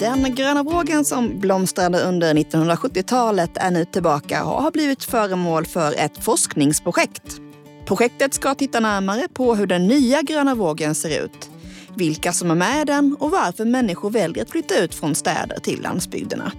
Den 0.00 0.34
gröna 0.34 0.62
vågen 0.62 1.04
som 1.04 1.40
blomstrade 1.40 2.00
under 2.00 2.34
1970-talet 2.34 3.50
är 3.54 3.70
nu 3.70 3.84
tillbaka 3.84 4.44
och 4.44 4.62
har 4.62 4.70
blivit 4.70 5.04
föremål 5.04 5.66
för 5.66 5.94
ett 5.98 6.24
forskningsprojekt. 6.24 7.40
Projektet 7.86 8.34
ska 8.34 8.54
titta 8.54 8.80
närmare 8.80 9.28
på 9.34 9.54
hur 9.54 9.66
den 9.66 9.86
nya 9.86 10.22
gröna 10.22 10.54
vågen 10.54 10.94
ser 10.94 11.24
ut, 11.24 11.50
vilka 11.94 12.32
som 12.32 12.50
är 12.50 12.54
med 12.54 12.82
i 12.82 12.84
den 12.84 13.16
och 13.20 13.30
varför 13.30 13.64
människor 13.64 14.10
väljer 14.10 14.44
att 14.44 14.50
flytta 14.50 14.78
ut 14.78 14.94
från 14.94 15.14
städer 15.14 15.60
till 15.60 15.82
landsbygderna. 15.82 16.52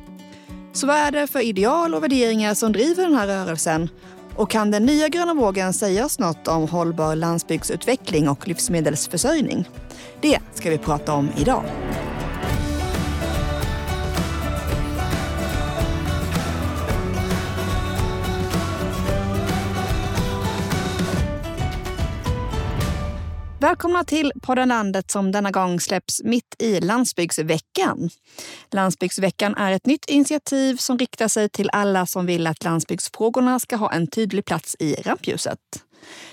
Så 0.73 0.87
vad 0.87 0.95
är 0.95 1.11
det 1.11 1.27
för 1.27 1.39
ideal 1.39 1.95
och 1.95 2.03
värderingar 2.03 2.53
som 2.53 2.71
driver 2.71 3.03
den 3.03 3.15
här 3.15 3.27
rörelsen? 3.27 3.89
Och 4.35 4.49
kan 4.49 4.71
den 4.71 4.85
nya 4.85 5.07
gröna 5.07 5.33
vågen 5.33 5.73
säga 5.73 6.05
oss 6.05 6.19
något 6.19 6.47
om 6.47 6.67
hållbar 6.67 7.15
landsbygdsutveckling 7.15 8.29
och 8.29 8.47
livsmedelsförsörjning? 8.47 9.69
Det 10.21 10.39
ska 10.53 10.69
vi 10.69 10.77
prata 10.77 11.13
om 11.13 11.29
idag. 11.37 11.63
Välkomna 23.61 24.03
till 24.03 24.31
podden 24.41 24.67
Landet 24.67 25.11
som 25.11 25.31
denna 25.31 25.51
gång 25.51 25.79
släpps 25.79 26.23
mitt 26.23 26.55
i 26.59 26.79
Landsbygdsveckan. 26.79 28.09
Landsbygdsveckan 28.71 29.55
är 29.55 29.71
ett 29.71 29.85
nytt 29.85 30.05
initiativ 30.09 30.75
som 30.75 30.97
riktar 30.97 31.27
sig 31.27 31.49
till 31.49 31.69
alla 31.73 32.05
som 32.05 32.25
vill 32.25 32.47
att 32.47 32.63
landsbygdsfrågorna 32.63 33.59
ska 33.59 33.75
ha 33.75 33.91
en 33.91 34.07
tydlig 34.07 34.45
plats 34.45 34.75
i 34.79 34.95
rampljuset. 34.95 35.59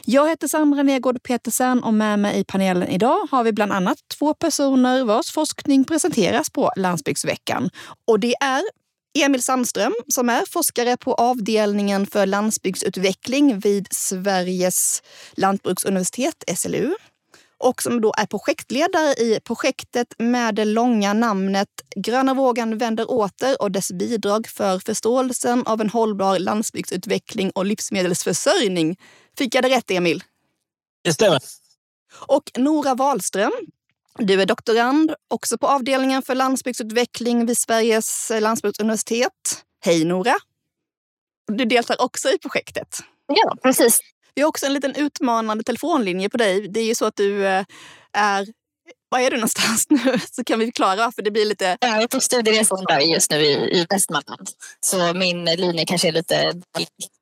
Jag 0.05 0.29
heter 0.29 0.49
Sandra 0.49 0.83
Negård 0.83 1.23
Petersen 1.23 1.83
och 1.83 1.95
med 1.95 2.19
mig 2.19 2.41
i 2.41 2.45
panelen 2.45 2.89
idag 2.89 3.29
har 3.31 3.45
vi 3.45 3.53
bland 3.53 3.73
annat 3.73 3.99
två 4.19 4.35
personer 4.35 5.05
vars 5.05 5.33
forskning 5.33 5.85
presenteras 5.85 6.51
på 6.51 6.71
Landsbygdsveckan. 6.77 7.71
Och 8.07 8.21
det 8.21 8.35
är 8.41 8.63
Emil 9.25 9.43
Sandström 9.43 9.95
som 10.09 10.29
är 10.29 10.45
forskare 10.51 10.97
på 10.97 11.15
avdelningen 11.15 12.07
för 12.07 12.27
landsbygdsutveckling 12.27 13.59
vid 13.59 13.89
Sveriges 13.91 15.03
lantbruksuniversitet, 15.37 16.45
SLU 16.57 16.95
och 17.59 17.83
som 17.83 18.01
då 18.01 18.15
är 18.19 18.27
projektledare 18.27 19.13
i 19.13 19.41
projektet 19.45 20.15
med 20.19 20.55
det 20.55 20.65
långa 20.65 21.13
namnet 21.13 21.69
Gröna 21.97 22.35
vågen 22.35 22.79
vänder 22.79 23.11
åter 23.11 23.63
och 23.63 23.73
dess 23.73 23.93
bidrag 23.93 24.47
för 24.47 24.79
förståelsen 24.79 25.67
av 25.67 25.81
en 25.81 25.91
hållbar 25.91 26.39
landsbygdsutveckling 26.39 27.51
och 27.51 27.67
livsmedelsförsörjning. 27.67 28.97
Fick 29.39 29.55
jag 29.55 29.65
det 29.65 29.69
rätt, 29.69 29.91
Emil? 29.91 30.25
Det 31.05 31.13
stämmer. 31.13 31.41
Och 32.27 32.51
Nora 32.57 32.95
Wahlström, 32.95 33.53
du 34.19 34.43
är 34.43 34.47
doktorand 34.47 35.15
också 35.29 35.59
på 35.59 35.67
avdelningen 35.67 36.23
för 36.23 36.35
landsbygdsutveckling 36.35 37.47
vid 37.47 37.59
Sveriges 37.59 38.33
lantbruksuniversitet. 38.41 39.65
Hej 39.85 40.05
Nora! 40.05 40.35
Du 41.53 41.65
deltar 41.65 42.01
också 42.01 42.29
i 42.29 42.39
projektet. 42.39 42.99
Ja, 43.27 43.57
precis. 43.63 44.01
Vi 44.39 44.43
har 44.43 44.49
också 44.49 44.67
en 44.67 44.73
liten 44.73 44.95
utmanande 44.95 45.65
telefonlinje 45.65 46.29
på 46.29 46.37
dig. 46.37 46.69
Det 46.69 46.81
är 46.81 46.85
ju 46.85 46.95
så 46.95 47.05
att 47.05 47.17
du 47.17 47.47
eh, 47.47 47.65
är 48.13 48.47
var 49.09 49.19
är 49.19 49.31
du 49.31 49.37
någonstans 49.37 49.87
nu? 49.91 50.19
Så 50.31 50.45
kan 50.45 50.59
vi 50.59 50.65
förklara 50.67 50.97
varför 50.97 51.23
det 51.23 51.31
blir 51.31 51.45
lite... 51.45 51.77
Jag 51.81 52.03
är 52.03 52.07
på 52.07 52.21
studieresa 52.21 53.01
just 53.01 53.31
nu 53.31 53.37
i, 53.37 53.53
i 53.53 53.87
Västmanland. 53.91 54.49
Så 54.81 55.15
min 55.15 55.45
linje 55.45 55.85
kanske 55.85 56.09
är 56.09 56.13
lite... 56.13 56.53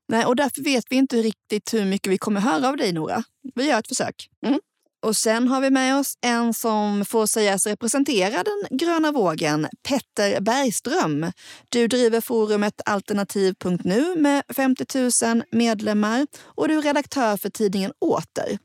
Nej, 0.09 0.25
och 0.25 0.37
därför 0.37 0.63
vet 0.63 0.85
vi 0.91 0.97
inte 0.97 1.17
riktigt 1.17 1.75
hur 1.75 1.85
mycket 1.85 2.13
vi 2.13 2.19
kommer 2.19 2.41
höra 2.41 2.69
av 2.69 2.77
dig, 2.77 2.93
Nora. 2.93 3.23
Vi 3.55 3.69
gör 3.69 3.79
ett 3.79 3.89
försök. 3.89 4.29
Mm. 4.47 4.61
Och 5.07 5.17
sen 5.17 5.49
har 5.49 5.61
vi 5.61 5.71
med 5.71 5.97
oss 5.99 6.19
en 6.21 6.55
som 6.55 7.05
får 7.05 7.27
sägas 7.27 7.67
representera 7.67 8.43
den 8.43 8.79
gröna 8.79 9.13
vågen, 9.13 9.69
Petter 9.89 10.41
Bergström. 10.41 11.33
Du 11.69 11.89
driver 11.89 12.21
forumet 12.21 12.81
Alternativ.nu 12.85 14.17
med 14.17 14.43
50 14.57 14.85
000 15.25 15.43
medlemmar 15.53 16.27
och 16.43 16.69
du 16.69 16.79
är 16.79 16.83
redaktör 16.83 17.37
för 17.37 17.51
tidningen 17.51 17.93
Åter. 18.01 18.59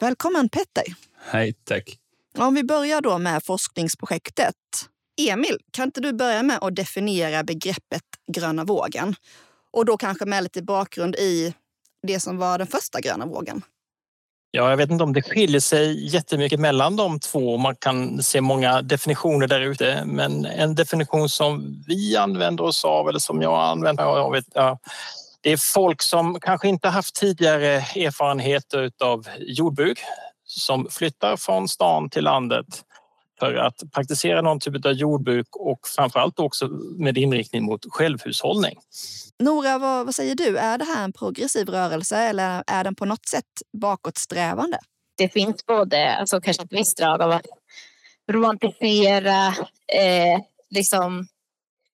Välkommen 0.00 0.48
Petter! 0.48 0.84
Hej, 1.24 1.54
tack. 1.64 1.98
Om 2.38 2.54
vi 2.54 2.64
börjar 2.64 3.00
då 3.00 3.18
med 3.18 3.44
forskningsprojektet. 3.44 4.54
Emil, 5.20 5.58
kan 5.70 5.84
inte 5.84 6.00
du 6.00 6.12
börja 6.12 6.42
med 6.42 6.58
att 6.62 6.76
definiera 6.76 7.44
begreppet 7.44 8.04
gröna 8.32 8.64
vågen? 8.64 9.14
Och 9.72 9.84
då 9.84 9.96
kanske 9.96 10.26
med 10.26 10.42
lite 10.42 10.62
bakgrund 10.62 11.16
i 11.16 11.54
det 12.06 12.20
som 12.20 12.38
var 12.38 12.58
den 12.58 12.66
första 12.66 13.00
gröna 13.00 13.26
vågen. 13.26 13.62
Ja, 14.54 14.70
jag 14.70 14.76
vet 14.76 14.90
inte 14.90 15.04
om 15.04 15.12
det 15.12 15.22
skiljer 15.22 15.60
sig 15.60 16.14
jättemycket 16.14 16.60
mellan 16.60 16.96
de 16.96 17.20
två. 17.20 17.56
Man 17.56 17.76
kan 17.76 18.22
se 18.22 18.40
många 18.40 18.82
definitioner 18.82 19.46
där 19.46 19.60
ute, 19.60 20.02
men 20.06 20.44
en 20.44 20.74
definition 20.74 21.28
som 21.28 21.82
vi 21.86 22.16
använder 22.16 22.64
oss 22.64 22.84
av 22.84 23.08
eller 23.08 23.18
som 23.18 23.42
jag 23.42 23.68
använder 23.70 24.04
av 24.04 24.40
ja, 24.54 24.78
det 25.40 25.52
är 25.52 25.72
folk 25.74 26.02
som 26.02 26.40
kanske 26.40 26.68
inte 26.68 26.88
haft 26.88 27.14
tidigare 27.14 27.68
erfarenheter 27.76 28.90
av 29.04 29.26
jordbruk 29.38 29.98
som 30.44 30.88
flyttar 30.90 31.36
från 31.36 31.68
stan 31.68 32.10
till 32.10 32.24
landet 32.24 32.66
för 33.42 33.54
att 33.54 33.82
praktisera 33.92 34.42
någon 34.42 34.60
typ 34.60 34.86
av 34.86 34.92
jordbruk 34.92 35.46
och 35.56 35.80
framförallt 35.96 36.38
också 36.38 36.68
med 36.98 37.18
inriktning 37.18 37.64
mot 37.64 37.80
självhushållning. 37.90 38.78
Nora, 39.38 39.78
vad, 39.78 40.04
vad, 40.06 40.14
säger 40.14 40.34
du? 40.34 40.58
Är 40.58 40.78
det 40.78 40.84
här 40.84 41.04
en 41.04 41.12
progressiv 41.12 41.68
rörelse 41.68 42.16
eller 42.16 42.64
är 42.66 42.84
den 42.84 42.94
på 42.94 43.04
något 43.04 43.26
sätt 43.26 43.44
bakåtsträvande? 43.72 44.78
Det 45.18 45.28
finns 45.28 45.66
både 45.66 46.16
alltså, 46.16 46.40
kanske 46.40 46.62
ett 46.62 46.72
visst 46.72 46.96
drag 46.96 47.22
av 47.22 47.30
att 47.30 47.46
romantisera 48.32 49.46
eh, 49.46 50.40
liksom, 50.70 51.26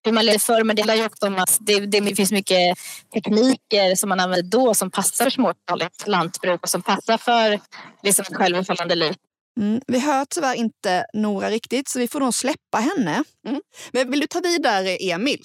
hur 0.04 0.12
man 0.12 0.26
levde 0.26 0.38
förr, 0.38 0.64
men 0.64 0.76
det 0.76 0.82
handlar 0.82 0.94
ju 0.94 1.06
också 1.06 1.26
om 1.26 1.38
att 1.38 1.58
det, 1.60 1.80
det, 1.80 2.16
finns 2.16 2.32
mycket 2.32 2.78
tekniker 3.14 3.94
som 3.94 4.08
man 4.08 4.20
använder 4.20 4.50
då 4.50 4.74
som 4.74 4.90
passar 4.90 5.24
för 5.24 5.30
småskaligt 5.30 6.08
lantbruk 6.08 6.62
och 6.62 6.68
som 6.68 6.82
passar 6.82 7.18
för 7.18 7.60
liksom, 8.02 8.24
självhushållande 8.24 8.94
liv. 8.94 9.14
Mm, 9.58 9.80
vi 9.86 9.98
hör 9.98 10.24
tyvärr 10.24 10.54
inte 10.54 11.06
Nora 11.12 11.50
riktigt, 11.50 11.88
så 11.88 11.98
vi 11.98 12.08
får 12.08 12.20
nog 12.20 12.34
släppa 12.34 12.78
henne. 12.78 13.24
Mm. 13.48 13.60
Men 13.92 14.10
vill 14.10 14.20
du 14.20 14.26
ta 14.26 14.40
vidare, 14.40 14.96
Emil? 14.96 15.42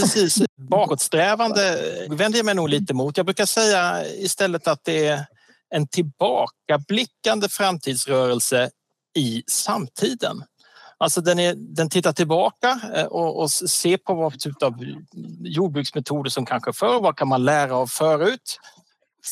Precis. 0.00 0.38
Bakåtsträvande 0.70 1.78
vänder 2.10 2.38
jag 2.38 2.46
mig 2.46 2.54
nog 2.54 2.68
lite 2.68 2.94
mot. 2.94 3.16
Jag 3.16 3.26
brukar 3.26 3.46
säga 3.46 4.06
istället 4.06 4.68
att 4.68 4.80
det 4.84 5.06
är 5.06 5.26
en 5.74 5.88
tillbakablickande 5.88 7.48
framtidsrörelse 7.48 8.70
i 9.16 9.42
samtiden. 9.46 10.44
Alltså 10.98 11.20
den, 11.20 11.38
är, 11.38 11.54
den 11.56 11.90
tittar 11.90 12.12
tillbaka 12.12 12.80
eh, 12.94 13.04
och, 13.04 13.40
och 13.40 13.50
ser 13.50 13.96
på 13.96 14.14
vad 14.14 14.38
typ 14.38 14.62
av 14.62 14.84
jordbruksmetoder 15.40 16.30
som 16.30 16.46
kanske 16.46 16.72
förr, 16.72 17.00
vad 17.00 17.16
kan 17.16 17.28
man 17.28 17.44
lära 17.44 17.76
av 17.76 17.86
förut? 17.86 18.58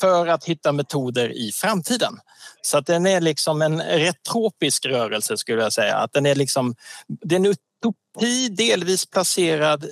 För 0.01 0.27
att 0.27 0.45
hitta 0.45 0.73
metoder 0.73 1.33
i 1.33 1.53
framtiden. 1.53 2.21
Så 2.63 2.79
att 2.79 2.87
den 2.87 3.07
är 3.07 3.21
liksom 3.21 3.63
en 3.63 3.83
retropisk 3.83 4.87
rörelse 4.87 5.37
skulle 5.37 5.63
jag 5.63 5.73
säga. 5.73 5.97
Att 5.97 6.13
den 6.13 6.27
är 6.27 6.35
liksom, 6.35 6.75
det 7.09 7.35
är 7.35 7.41
en 7.41 7.47
utopi 7.47 8.49
delvis 8.49 9.07
placerad 9.07 9.87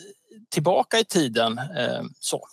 tillbaka 0.50 0.98
i 0.98 1.04
tiden. 1.04 1.58
Eh, 1.58 2.02
så. 2.20 2.46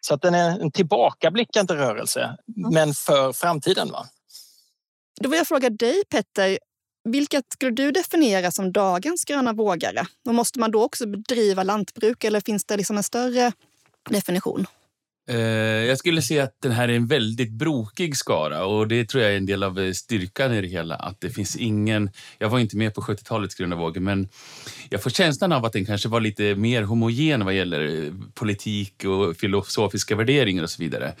så 0.00 0.14
att 0.14 0.22
den 0.22 0.34
är 0.34 0.60
en 0.60 0.72
tillbakablickande 0.72 1.74
rörelse, 1.74 2.36
mm. 2.56 2.74
men 2.74 2.94
för 2.94 3.32
framtiden. 3.32 3.90
Va? 3.90 4.06
Då 5.20 5.28
vill 5.28 5.38
jag 5.38 5.48
fråga 5.48 5.70
dig 5.70 6.02
Petter, 6.10 6.58
vilka 7.04 7.42
skulle 7.52 7.70
du 7.70 7.90
definiera 7.90 8.50
som 8.50 8.72
dagens 8.72 9.24
gröna 9.24 9.52
vågare? 9.52 10.06
Och 10.28 10.34
måste 10.34 10.58
man 10.58 10.70
då 10.70 10.84
också 10.84 11.06
bedriva 11.06 11.62
lantbruk 11.62 12.24
eller 12.24 12.40
finns 12.40 12.64
det 12.64 12.76
liksom 12.76 12.96
en 12.96 13.02
större 13.02 13.52
definition? 14.10 14.66
Eh, 15.30 15.38
jag 15.86 15.98
skulle 15.98 16.22
säga 16.22 16.42
att 16.42 16.56
den 16.62 16.72
här 16.72 16.88
är 16.88 16.92
en 16.92 17.06
väldigt 17.06 17.50
brokig 17.52 18.16
skara 18.16 18.64
och 18.64 18.88
det 18.88 19.04
tror 19.04 19.22
jag 19.22 19.32
är 19.32 19.36
en 19.36 19.46
del 19.46 19.62
av 19.62 19.78
eh, 19.78 19.92
styrkan 19.92 20.54
i 20.54 20.60
det 20.60 20.68
hela. 20.68 20.94
Att 20.94 21.20
det 21.20 21.30
finns 21.30 21.56
ingen, 21.56 22.10
jag 22.38 22.48
var 22.48 22.58
inte 22.58 22.76
med 22.76 22.94
på 22.94 23.00
70-talets 23.00 23.54
gröna 23.54 23.76
våg, 23.76 23.96
men 23.96 24.28
jag 24.88 25.02
får 25.02 25.10
känslan 25.10 25.52
av 25.52 25.64
att 25.64 25.72
den 25.72 25.86
kanske 25.86 26.08
var 26.08 26.20
lite 26.20 26.54
mer 26.54 26.82
homogen 26.82 27.44
vad 27.44 27.54
gäller 27.54 28.04
eh, 28.04 28.12
politik 28.34 29.04
och 29.04 29.36
filosofiska 29.36 30.16
värderingar 30.16 30.62
och 30.62 30.70
så 30.70 30.82
vidare. 30.82 31.12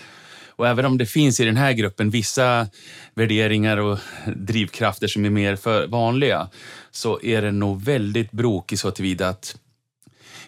Och 0.46 0.68
även 0.68 0.84
om 0.84 0.98
det 0.98 1.06
finns 1.06 1.40
i 1.40 1.44
den 1.44 1.56
här 1.56 1.72
gruppen 1.72 2.10
vissa 2.10 2.66
värderingar 3.14 3.76
och 3.76 3.98
drivkrafter 4.36 5.06
som 5.06 5.24
är 5.24 5.30
mer 5.30 5.86
vanliga 5.86 6.48
så 6.90 7.20
är 7.22 7.42
den 7.42 7.58
nog 7.58 7.82
väldigt 7.82 8.32
brokig 8.32 8.78
så 8.78 8.90
tillvida 8.90 9.28
att 9.28 9.56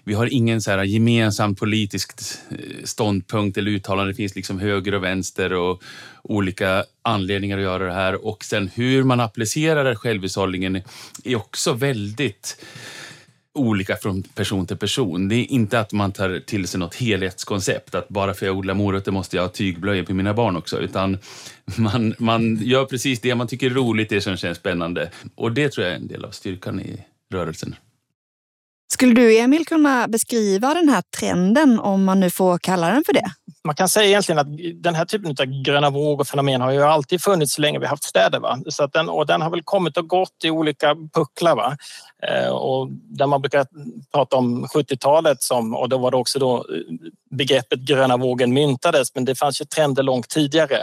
vi 0.04 0.14
har 0.14 0.32
ingen 0.32 0.62
så 0.62 0.70
här 0.70 0.84
gemensam 0.84 1.54
politisk 1.54 2.12
eh, 2.50 2.56
ståndpunkt 2.84 3.58
eller 3.58 3.70
uttalande. 3.70 4.12
Det 4.12 4.16
finns 4.16 4.34
liksom 4.34 4.58
höger 4.58 4.94
och 4.94 5.04
vänster 5.04 5.52
och 5.52 5.82
olika 6.22 6.84
anledningar 7.02 7.58
att 7.58 7.64
göra 7.64 7.86
det 7.86 7.92
här. 7.92 8.26
Och 8.26 8.44
sen 8.44 8.70
hur 8.74 9.02
man 9.02 9.20
applicerar 9.20 9.94
självhushållningen 9.94 10.82
är 11.24 11.36
också 11.36 11.72
väldigt 11.72 12.56
olika 13.54 13.96
från 13.96 14.22
person 14.22 14.66
till 14.66 14.76
person. 14.76 15.28
Det 15.28 15.34
är 15.34 15.52
inte 15.52 15.80
att 15.80 15.92
man 15.92 16.12
tar 16.12 16.42
till 16.46 16.68
sig 16.68 16.80
något 16.80 16.94
helhetskoncept, 16.94 17.94
att 17.94 18.08
bara 18.08 18.34
för 18.34 18.46
att 18.46 18.48
jag 18.48 18.56
odlar 18.56 18.74
morötter 18.74 19.12
måste 19.12 19.36
jag 19.36 19.42
ha 19.42 19.48
tygblöjor 19.48 20.04
på 20.04 20.14
mina 20.14 20.34
barn 20.34 20.56
också, 20.56 20.78
utan 20.80 21.18
man, 21.76 22.14
man 22.18 22.56
gör 22.56 22.84
precis 22.84 23.20
det 23.20 23.34
man 23.34 23.46
tycker 23.46 23.66
är 23.66 23.74
roligt, 23.74 24.08
det 24.08 24.20
som 24.20 24.36
känns 24.36 24.58
spännande. 24.58 25.10
Och 25.34 25.52
det 25.52 25.68
tror 25.68 25.86
jag 25.86 25.92
är 25.92 25.98
en 25.98 26.06
del 26.06 26.24
av 26.24 26.30
styrkan 26.30 26.80
i 26.80 27.04
rörelsen. 27.32 27.74
Skulle 28.92 29.14
du, 29.14 29.38
Emil, 29.38 29.66
kunna 29.66 30.08
beskriva 30.08 30.74
den 30.74 30.88
här 30.88 31.02
trenden, 31.18 31.78
om 31.78 32.04
man 32.04 32.20
nu 32.20 32.30
får 32.30 32.58
kalla 32.58 32.90
den 32.90 33.04
för 33.06 33.12
det? 33.12 33.30
Man 33.64 33.74
kan 33.74 33.88
säga 33.88 34.08
egentligen 34.08 34.38
att 34.38 34.82
den 34.82 34.94
här 34.94 35.04
typen 35.04 35.30
av 35.30 35.62
gröna 35.64 35.90
vågor-fenomen 35.90 36.60
har 36.60 36.70
ju 36.70 36.82
alltid 36.82 37.22
funnits 37.22 37.54
så 37.54 37.60
länge 37.60 37.78
vi 37.78 37.86
haft 37.86 38.04
städer. 38.04 38.40
Va? 38.40 38.58
Så 38.66 38.84
att 38.84 38.92
den, 38.92 39.08
och 39.08 39.26
den 39.26 39.42
har 39.42 39.50
väl 39.50 39.62
kommit 39.62 39.96
och 39.96 40.08
gått 40.08 40.44
i 40.44 40.50
olika 40.50 40.96
pucklar. 41.14 41.56
Va? 41.56 41.76
Eh, 42.28 42.50
och 42.50 42.88
där 42.90 43.26
man 43.26 43.40
brukar 43.40 43.66
prata 44.12 44.36
om 44.36 44.66
70-talet 44.66 45.42
som, 45.42 45.74
och 45.74 45.88
då 45.88 45.98
var 45.98 46.10
det 46.10 46.16
också 46.16 46.38
då 46.38 46.56
eh, 46.56 46.62
begreppet 47.30 47.80
gröna 47.80 48.16
vågen 48.16 48.52
myntades, 48.52 49.14
men 49.14 49.24
det 49.24 49.34
fanns 49.34 49.60
ju 49.60 49.64
trender 49.64 50.02
långt 50.02 50.28
tidigare. 50.28 50.78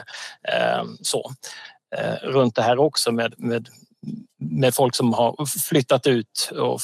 Eh, 0.48 0.84
så, 1.02 1.32
eh, 1.98 2.28
runt 2.28 2.56
det 2.56 2.62
här 2.62 2.80
också 2.80 3.12
med, 3.12 3.34
med 3.38 3.70
med 4.40 4.76
folk 4.76 4.96
som 4.96 5.14
har 5.14 5.60
flyttat 5.70 6.08
ut 6.08 6.52
och, 6.56 6.82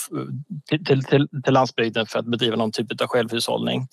till, 0.70 1.04
till, 1.04 1.28
till 1.44 1.54
landsbygden 1.54 2.06
för 2.06 2.20
att 2.20 2.26
bedriva 2.26 2.56
någon 2.56 2.72
typ 2.72 3.02
av 3.02 3.08
självhushållning. 3.08 3.88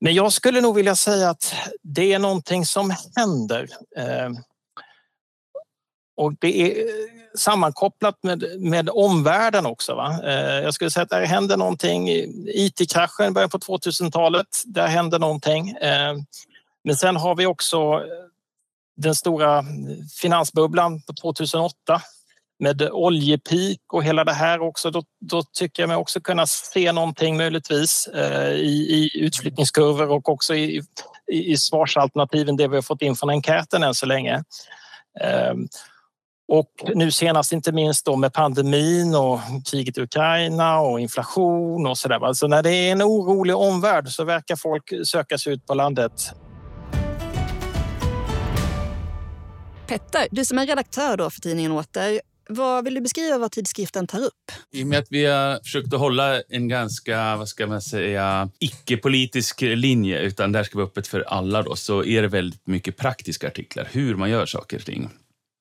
Men 0.00 0.14
jag 0.14 0.32
skulle 0.32 0.60
nog 0.60 0.76
vilja 0.76 0.96
säga 0.96 1.30
att 1.30 1.54
det 1.82 2.12
är 2.12 2.18
någonting 2.18 2.66
som 2.66 2.94
händer. 3.16 3.68
Eh, 3.96 4.30
och 6.16 6.34
det 6.40 6.62
är 6.62 6.78
eh, 6.78 6.84
sammankopplat 7.38 8.22
med, 8.22 8.44
med 8.60 8.90
omvärlden 8.92 9.66
också. 9.66 9.94
Va? 9.94 10.20
Eh, 10.24 10.60
jag 10.62 10.74
skulle 10.74 10.90
säga 10.90 11.02
att 11.02 11.10
det 11.10 11.26
händer 11.26 11.56
någonting. 11.56 12.08
IT-kraschen 12.46 13.26
i 13.26 13.30
början 13.30 13.50
på 13.50 13.58
2000-talet, 13.58 14.46
där 14.64 14.86
händer 14.86 15.18
någonting. 15.18 15.70
Eh, 15.70 16.14
men 16.84 16.96
sen 16.96 17.16
har 17.16 17.36
vi 17.36 17.46
också 17.46 17.78
eh, 17.78 18.00
den 18.96 19.14
stora 19.14 19.64
finansbubblan 20.20 21.02
på 21.02 21.12
2008 21.12 22.00
med 22.64 22.82
oljepik 22.92 23.80
och 23.92 24.04
hela 24.04 24.24
det 24.24 24.32
här 24.32 24.60
också, 24.62 24.90
då, 24.90 25.02
då, 25.20 25.42
tycker 25.42 25.82
jag 25.82 25.88
mig 25.88 25.96
också 25.96 26.20
kunna 26.20 26.46
se 26.46 26.92
någonting 26.92 27.36
möjligtvis 27.36 28.06
eh, 28.14 28.52
i, 28.52 29.10
i 29.14 29.24
utflyttningskurvor 29.24 30.10
och 30.10 30.28
också 30.28 30.54
i, 30.54 30.82
i, 31.32 31.52
i 31.52 31.56
svarsalternativen, 31.56 32.56
det 32.56 32.68
vi 32.68 32.74
har 32.74 32.82
fått 32.82 33.02
in 33.02 33.16
från 33.16 33.30
enkäten 33.30 33.82
än 33.82 33.94
så 33.94 34.06
länge. 34.06 34.44
Eh, 35.20 35.54
och 36.48 36.70
nu 36.94 37.10
senast 37.10 37.52
inte 37.52 37.72
minst 37.72 38.06
då 38.06 38.16
med 38.16 38.32
pandemin 38.32 39.14
och 39.14 39.40
kriget 39.70 39.98
i 39.98 40.00
Ukraina 40.00 40.80
och 40.80 41.00
inflation 41.00 41.86
och 41.86 41.98
så 41.98 42.08
där. 42.08 42.32
Så 42.32 42.48
när 42.48 42.62
det 42.62 42.70
är 42.70 42.92
en 42.92 43.02
orolig 43.02 43.56
omvärld 43.56 44.08
så 44.08 44.24
verkar 44.24 44.56
folk 44.56 44.92
söka 45.04 45.38
sig 45.38 45.52
ut 45.52 45.66
på 45.66 45.74
landet. 45.74 46.12
Petter, 49.86 50.26
du 50.30 50.44
som 50.44 50.58
är 50.58 50.66
redaktör 50.66 51.16
då 51.16 51.30
för 51.30 51.40
tidningen 51.40 51.72
Åter, 51.72 52.20
vad 52.48 52.84
vill 52.84 52.94
du 52.94 53.00
beskriva 53.00 53.38
vad 53.38 53.52
tidskriften 53.52 54.06
tar 54.06 54.18
upp? 54.18 54.52
I 54.72 54.82
och 54.82 54.86
med 54.86 54.98
att 54.98 55.06
vi 55.10 55.24
har 55.24 55.58
försökt 55.64 55.94
att 55.94 56.00
hålla 56.00 56.40
en 56.40 56.68
ganska, 56.68 57.36
vad 57.36 57.48
ska 57.48 57.66
man 57.66 57.82
säga, 57.82 58.50
icke-politisk 58.58 59.60
linje, 59.60 60.20
utan 60.20 60.52
där 60.52 60.62
ska 60.62 60.78
vara 60.78 60.86
öppet 60.86 61.06
för 61.06 61.20
alla 61.20 61.62
då, 61.62 61.76
så 61.76 62.04
är 62.04 62.22
det 62.22 62.28
väldigt 62.28 62.66
mycket 62.66 62.96
praktiska 62.96 63.48
artiklar, 63.48 63.88
hur 63.92 64.14
man 64.14 64.30
gör 64.30 64.46
saker 64.46 64.76
och 64.76 64.84
ting 64.84 65.08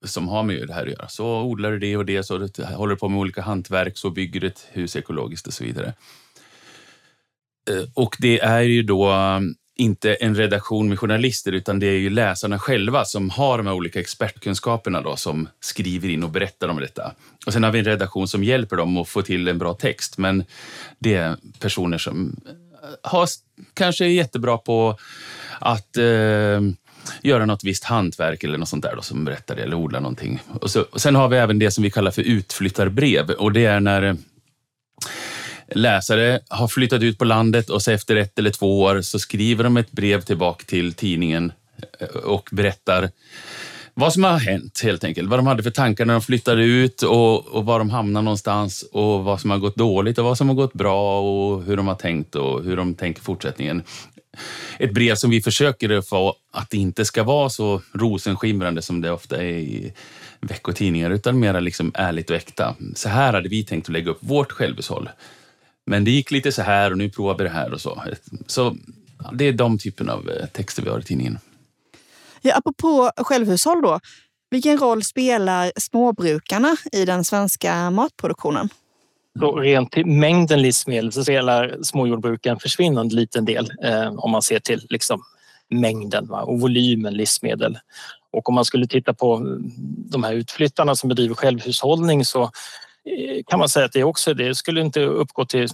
som 0.06 0.27
har 0.27 0.44
med 0.44 0.68
det 0.68 0.74
här 0.74 0.83
att 0.83 0.91
göra. 0.91 1.07
Så 1.07 1.41
odlar 1.41 1.71
du 1.71 1.80
det 1.80 1.97
och 1.97 2.06
det, 2.06 2.24
så 2.24 2.50
håller 2.75 2.94
du 2.94 3.00
på 3.00 3.09
med 3.09 3.19
olika 3.19 3.41
hantverk, 3.41 3.97
så 3.97 4.09
bygger 4.09 4.39
du 4.39 4.47
ett 4.47 4.68
hus 4.71 4.95
ekologiskt 4.95 5.47
och 5.47 5.53
så 5.53 5.63
vidare. 5.63 5.94
Eh, 7.69 7.83
och 7.94 8.15
det 8.19 8.39
är 8.39 8.62
ju 8.62 8.83
då 8.83 9.12
inte 9.83 10.13
en 10.13 10.35
redaktion 10.35 10.89
med 10.89 11.00
journalister 11.00 11.51
utan 11.51 11.80
det 11.80 11.88
är 11.88 12.00
ju 12.00 12.09
läsarna 12.09 12.59
själva 12.59 13.06
som 13.06 13.30
har 13.30 13.57
de 13.57 13.68
här 13.68 13.74
olika 13.74 14.00
expertkunskaperna 14.00 15.01
då, 15.01 15.15
som 15.15 15.47
skriver 15.59 16.09
in 16.09 16.24
och 16.24 16.30
berättar 16.30 16.68
om 16.68 16.80
detta. 16.80 17.12
Och 17.45 17.53
sen 17.53 17.63
har 17.63 17.71
vi 17.71 17.80
en 17.80 17.85
redaktion 17.85 18.27
som 18.27 18.44
hjälper 18.44 18.75
dem 18.75 18.97
att 18.97 19.09
få 19.09 19.21
till 19.21 19.47
en 19.47 19.57
bra 19.57 19.74
text. 19.74 20.18
Men 20.18 20.44
det 21.00 21.13
är 21.13 21.38
personer 21.59 21.97
som 21.97 22.35
eh, 22.45 22.51
har, 23.01 23.27
kanske 23.74 24.06
är 24.06 24.09
jättebra 24.09 24.57
på 24.57 24.97
att 25.59 25.97
eh, 25.97 26.62
göra 27.21 27.45
något 27.45 27.63
visst 27.63 27.83
hantverk 27.83 28.44
eller 28.44 28.57
något 28.57 28.69
sånt 28.69 28.83
där 28.83 28.95
då, 28.95 29.01
som 29.01 29.25
berättar 29.25 29.56
det, 29.56 29.62
eller 29.63 29.75
odla 29.75 30.00
någonting. 30.00 30.44
Och, 30.62 30.71
så, 30.71 30.81
och 30.81 31.01
sen 31.01 31.15
har 31.15 31.27
vi 31.27 31.38
även 31.38 31.59
det 31.59 31.71
som 31.71 31.83
vi 31.83 31.91
kallar 31.91 32.12
för 32.12 32.21
utflyttarbrev 32.21 33.30
och 33.30 33.51
det 33.51 33.65
är 33.65 33.80
när 33.80 34.18
läsare 35.75 36.40
har 36.50 36.68
flyttat 36.68 37.02
ut 37.02 37.18
på 37.18 37.25
landet 37.25 37.70
och 37.70 37.81
så 37.81 37.92
efter 37.92 38.16
ett 38.16 38.40
eller 38.40 38.50
två 38.50 38.81
år 38.81 39.02
så 39.02 39.20
skriver 39.20 39.64
de 39.64 39.78
ett 39.78 39.92
brev 39.92 40.22
tillbaka 40.22 40.64
till 40.68 40.94
tidningen 40.94 41.52
eh, 42.00 42.08
och 42.08 42.50
berättar 42.52 43.10
vad 43.94 44.14
som 44.14 44.24
har 44.24 44.40
hänt 44.40 44.81
helt 44.84 45.04
enkelt. 45.04 45.30
Vad 45.30 45.40
de 45.40 45.48
hade 45.48 45.64
för 45.64 45.72
tankar 45.72 46.06
när 46.06 46.14
de 46.14 46.22
flyttade 46.22 46.64
ut 46.64 47.02
och, 47.02 47.48
och 47.48 47.66
var 47.66 47.80
de 47.80 47.90
hamnade 47.90 48.24
någonstans 48.24 48.86
och 48.92 49.24
vad 49.24 49.42
som 49.42 49.50
har 49.50 49.58
gått 49.58 49.75
dåligt 49.75 50.18
och 50.18 50.25
vad 50.25 50.38
som 50.38 50.50
har 50.50 50.56
gått 50.56 50.74
bra 50.74 51.22
och 51.22 51.64
hur 51.64 51.78
de 51.78 51.88
har 51.88 51.96
tänkt 51.96 52.36
och 52.36 52.64
hur 52.64 52.78
de 52.78 52.96
tänker 52.96 53.22
fortsättningen. 53.22 53.84
Ett 54.80 54.94
brev 54.94 55.16
som 55.16 55.30
vi 55.30 55.42
försöker 55.42 56.02
få 56.02 56.36
att 56.52 56.69
det 56.69 56.78
inte 56.78 57.06
ska 57.06 57.24
vara 57.24 57.50
så 57.50 57.81
rosenskimrande 57.94 58.81
som 58.81 59.02
det 59.02 59.12
ofta 59.12 59.38
är 59.38 59.58
i 59.58 59.94
veckotidningar 60.42 61.10
utan 61.10 61.40
mer 61.40 61.62
liksom 61.62 61.92
ärligt 61.94 62.30
och 62.30 62.36
äkta. 62.36 62.76
Så 62.96 63.10
här 63.10 63.34
hade 63.34 63.50
vi 63.50 63.64
tänkt 63.64 63.86
att 63.86 63.94
lägga 63.94 64.12
upp 64.12 64.19
vårt 64.22 64.52
självhushåll. 64.52 65.10
Men 65.85 66.03
det 66.03 66.12
gick 66.12 66.31
lite 66.31 66.51
så 66.51 66.62
här 66.62 66.91
och 66.91 66.97
nu 66.97 67.09
provar 67.09 67.38
vi 67.38 67.44
det 67.44 67.50
här 67.50 67.74
och 67.74 67.81
så. 67.81 68.03
Så 68.47 68.75
det 69.33 69.45
är 69.45 69.53
de 69.53 69.77
typen 69.77 70.09
av 70.09 70.30
eh, 70.30 70.45
texter 70.45 70.83
vi 70.83 70.89
har 70.89 71.00
i 71.00 71.03
tidningen. 71.03 71.39
Ja, 72.41 72.56
apropå 72.57 73.12
självhushåll 73.18 73.81
då. 73.81 74.00
Vilken 74.50 74.77
roll 74.77 75.03
spelar 75.03 75.71
småbrukarna 75.75 76.75
i 76.91 77.06
den 77.06 77.24
svenska 77.24 77.89
matproduktionen? 77.89 78.69
Så 79.39 79.56
rent 79.56 79.91
till 79.91 80.06
mängden 80.06 80.62
livsmedel 80.62 81.12
så 81.12 81.24
spelar 81.24 81.77
småjordbruken 81.81 82.53
en 82.53 82.59
försvinnande 82.59 83.15
liten 83.15 83.45
del 83.45 83.71
eh, 83.83 84.13
om 84.13 84.31
man 84.31 84.41
ser 84.41 84.59
till 84.59 84.88
liksom, 84.89 85.24
mängden 85.69 86.27
va, 86.27 86.41
och 86.41 86.59
volymen 86.59 87.13
livsmedel. 87.13 87.77
Och 88.31 88.50
om 88.50 88.56
man 88.56 88.65
skulle 88.65 88.88
titta 88.88 89.13
på 89.13 89.57
de 90.12 90.24
här 90.24 90.33
utflyttarna 90.33 90.95
som 90.95 91.09
bedriver 91.09 91.35
självhushållning 91.35 92.25
så 92.25 92.51
Eh, 93.06 93.44
kan 93.48 93.60
man 93.60 93.70
säga 93.70 93.86
att 93.86 93.94
det 93.94 94.04
också 94.04 94.34
det 94.34 94.56
skulle 94.56 94.82
inte 94.82 95.00
uppgå 95.00 95.46
till 95.46 95.68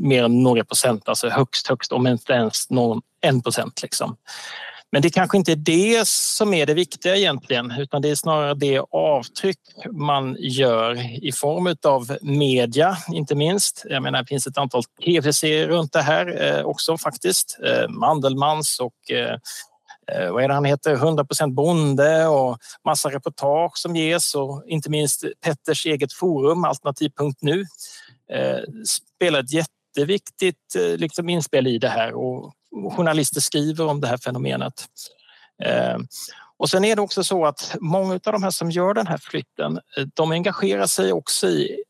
mer 0.00 0.24
än 0.24 0.42
några 0.42 0.64
procent, 0.64 1.08
alltså 1.08 1.28
högst, 1.28 1.68
högst 1.68 1.92
om 1.92 2.06
inte 2.06 2.32
ens 2.32 2.70
någon, 2.70 3.02
en 3.20 3.42
procent. 3.42 3.82
Liksom. 3.82 4.16
Men 4.94 5.02
det 5.02 5.10
kanske 5.10 5.36
inte 5.36 5.52
är 5.52 5.56
det 5.56 6.08
som 6.08 6.54
är 6.54 6.66
det 6.66 6.74
viktiga 6.74 7.16
egentligen, 7.16 7.70
utan 7.70 8.02
det 8.02 8.10
är 8.10 8.14
snarare 8.14 8.54
det 8.54 8.80
avtryck 8.90 9.58
man 9.92 10.36
gör 10.38 11.24
i 11.24 11.32
form 11.32 11.76
av 11.82 12.16
media, 12.22 12.96
inte 13.12 13.34
minst. 13.34 13.86
Jag 13.88 14.02
menar, 14.02 14.22
det 14.22 14.26
finns 14.26 14.46
ett 14.46 14.58
antal 14.58 14.82
tv-serier 15.04 15.68
runt 15.68 15.92
det 15.92 16.02
här 16.02 16.56
eh, 16.58 16.64
också 16.64 16.98
faktiskt. 16.98 17.58
Eh, 17.64 17.88
Mandelmans 17.88 18.80
och 18.80 19.16
eh, 19.16 19.38
Eh, 20.12 20.32
vad 20.32 20.44
är 20.44 20.48
det 20.48 20.54
han 20.54 20.64
heter, 20.64 20.96
100% 20.96 21.54
bonde 21.54 22.26
och 22.26 22.58
massa 22.84 23.10
reportage 23.10 23.78
som 23.78 23.96
ges 23.96 24.34
och 24.34 24.64
inte 24.66 24.90
minst 24.90 25.24
Petters 25.44 25.86
eget 25.86 26.12
forum 26.12 26.64
Alternativ.nu 26.64 27.60
eh, 28.32 28.60
spelar 28.86 29.40
ett 29.40 29.52
jätteviktigt 29.52 30.76
eh, 30.78 30.96
liksom, 30.96 31.28
inspel 31.28 31.66
i 31.66 31.78
det 31.78 31.88
här 31.88 32.14
och 32.14 32.52
journalister 32.96 33.40
skriver 33.40 33.86
om 33.86 34.00
det 34.00 34.06
här 34.06 34.16
fenomenet. 34.16 34.86
Och 36.56 36.70
sen 36.70 36.84
är 36.84 36.96
det 36.96 37.02
också 37.02 37.24
så 37.24 37.46
att 37.46 37.76
många 37.80 38.14
av 38.14 38.32
de 38.32 38.42
här 38.42 38.50
som 38.50 38.70
gör 38.70 38.94
den 38.94 39.06
här 39.06 39.18
flytten, 39.18 39.80
de 40.14 40.32
engagerar 40.32 40.86
sig 40.86 41.12
också 41.12 41.48
i 41.48 41.84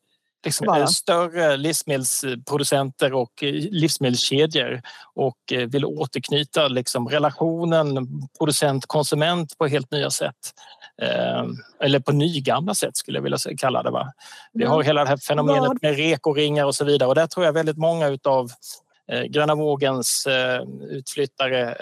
liksom, 0.45 0.67
Bara. 0.67 0.87
större 0.87 1.57
livsmedelsproducenter 1.57 3.13
och 3.13 3.43
eh, 3.43 3.53
livsmedelskedjor 3.53 4.83
och 5.15 5.53
eh, 5.53 5.69
vill 5.69 5.85
återknyta 5.85 6.69
liksom, 6.69 7.09
relationen 7.09 8.09
producent-konsument 8.39 9.59
på 9.59 9.67
helt 9.67 9.91
nya 9.91 10.11
sätt. 10.11 10.35
Eh, 11.03 11.45
eller 11.81 12.01
på 12.01 12.13
nygamla 12.13 12.75
sätt 12.75 12.97
skulle 12.97 13.19
jag 13.19 13.23
vilja 13.23 13.39
kalla 13.59 13.83
det. 13.83 13.91
Va? 13.91 14.13
Vi 14.53 14.65
har 14.65 14.83
hela 14.83 15.05
det 15.05 15.11
här 15.11 15.17
fenomenet 15.17 15.83
med 15.83 15.97
rekoringar 15.97 16.65
och 16.65 16.75
så 16.75 16.85
vidare 16.85 17.09
och 17.09 17.15
där 17.15 17.27
tror 17.27 17.47
jag 17.47 17.53
väldigt 17.53 17.79
många 17.79 18.09
utav 18.09 18.51
Gröna 19.29 19.55
vågens 19.55 20.27
utflyttare 20.91 21.77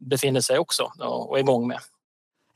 befinner 0.00 0.40
sig 0.40 0.58
också 0.58 0.92
och 0.98 1.38
är 1.38 1.40
igång 1.40 1.68
med. 1.68 1.78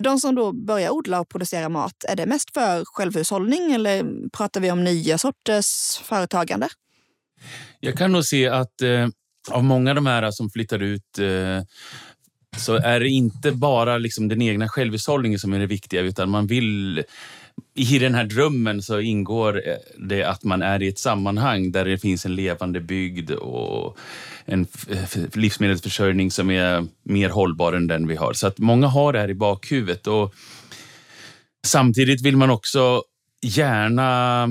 De 0.03 0.19
som 0.19 0.35
då 0.35 0.53
börjar 0.53 0.91
odla 0.91 1.21
och 1.21 1.29
producera 1.29 1.69
mat, 1.69 2.05
är 2.09 2.17
det 2.17 2.27
mest 2.27 2.55
för 2.55 2.85
självhushållning 2.85 3.73
eller 3.73 4.29
pratar 4.29 4.61
vi 4.61 4.71
om 4.71 4.85
nya 4.85 5.19
sorters 5.19 5.99
företagande? 6.03 6.69
Jag 7.81 7.99
kan 7.99 8.13
nog 8.13 8.25
se 8.25 8.49
att 8.49 8.83
eh, 8.83 9.09
av 9.51 9.65
många 9.65 9.91
av 9.91 9.95
de 9.95 10.07
här 10.07 10.31
som 10.31 10.51
flyttar 10.51 10.83
ut 10.83 11.19
eh, 11.19 11.65
så 12.57 12.75
är 12.75 13.01
det 13.01 13.09
inte 13.09 13.53
bara 13.53 13.99
liksom 13.99 14.29
den 14.29 14.43
egna 14.43 14.69
självhushållningen 14.69 15.39
som 15.39 15.53
är 15.53 15.59
det 15.59 15.67
viktiga, 15.67 16.01
utan 16.01 16.31
man 16.31 16.47
vill 16.47 17.05
i 17.75 17.99
den 17.99 18.15
här 18.15 18.25
drömmen 18.25 18.83
så 18.83 19.01
ingår 19.01 19.69
eh, 19.69 19.75
det 20.09 20.23
att 20.23 20.45
man 20.45 20.63
är 20.63 20.83
i 20.83 20.89
ett 20.89 20.99
sammanhang 20.99 21.73
där 21.73 21.85
det 21.85 21.99
finns 21.99 22.27
en 22.27 22.35
levande 22.35 22.81
bygd 22.81 23.31
och 23.31 23.99
en 24.45 24.67
livsmedelsförsörjning 25.35 26.31
som 26.31 26.51
är 26.51 26.87
mer 27.03 27.29
hållbar 27.29 27.73
än 27.73 27.87
den 27.87 28.09
vi 28.09 28.17
har. 28.17 28.33
Så 28.33 28.47
att 28.47 28.59
många 28.59 28.87
har 28.87 29.13
det 29.13 29.19
här 29.19 29.31
i 29.31 29.35
bakhuvudet. 29.35 30.07
Och 30.07 30.35
samtidigt 31.67 32.23
vill 32.23 32.37
man 32.37 32.51
också 32.51 33.03
gärna 33.43 34.49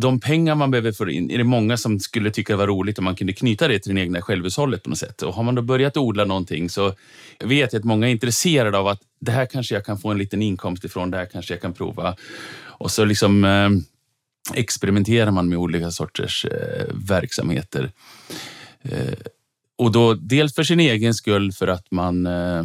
de 0.00 0.20
pengar 0.20 0.54
man 0.54 0.70
behöver 0.70 0.92
få 0.92 1.10
in, 1.10 1.30
är 1.30 1.38
det 1.38 1.44
många 1.44 1.76
som 1.76 2.00
skulle 2.00 2.30
tycka 2.30 2.52
det 2.52 2.56
var 2.56 2.66
roligt 2.66 2.98
om 2.98 3.04
man 3.04 3.16
kunde 3.16 3.32
knyta 3.32 3.68
det 3.68 3.78
till 3.78 3.94
det 3.94 4.00
egna 4.00 4.22
självhushållet 4.22 4.82
på 4.82 4.90
något 4.90 4.98
sätt. 4.98 5.22
Och 5.22 5.34
har 5.34 5.42
man 5.42 5.54
då 5.54 5.62
börjat 5.62 5.96
odla 5.96 6.24
någonting 6.24 6.70
så 6.70 6.94
vet 7.44 7.72
jag 7.72 7.80
att 7.80 7.84
många 7.84 8.06
är 8.08 8.10
intresserade 8.10 8.78
av 8.78 8.86
att 8.86 9.00
det 9.20 9.32
här 9.32 9.46
kanske 9.46 9.74
jag 9.74 9.84
kan 9.84 9.98
få 9.98 10.10
en 10.10 10.18
liten 10.18 10.42
inkomst 10.42 10.84
ifrån, 10.84 11.10
det 11.10 11.16
här 11.16 11.26
kanske 11.26 11.54
jag 11.54 11.60
kan 11.60 11.72
prova. 11.72 12.16
Och 12.58 12.90
så 12.90 13.04
liksom 13.04 13.44
eh, 13.44 13.70
experimenterar 14.54 15.30
man 15.30 15.48
med 15.48 15.58
olika 15.58 15.90
sorters 15.90 16.44
eh, 16.44 16.86
verksamheter. 16.94 17.90
Eh, 18.82 19.18
och 19.78 19.92
då 19.92 20.14
dels 20.14 20.54
för 20.54 20.62
sin 20.62 20.80
egen 20.80 21.14
skull 21.14 21.52
för 21.52 21.68
att 21.68 21.90
man 21.90 22.26
eh, 22.26 22.64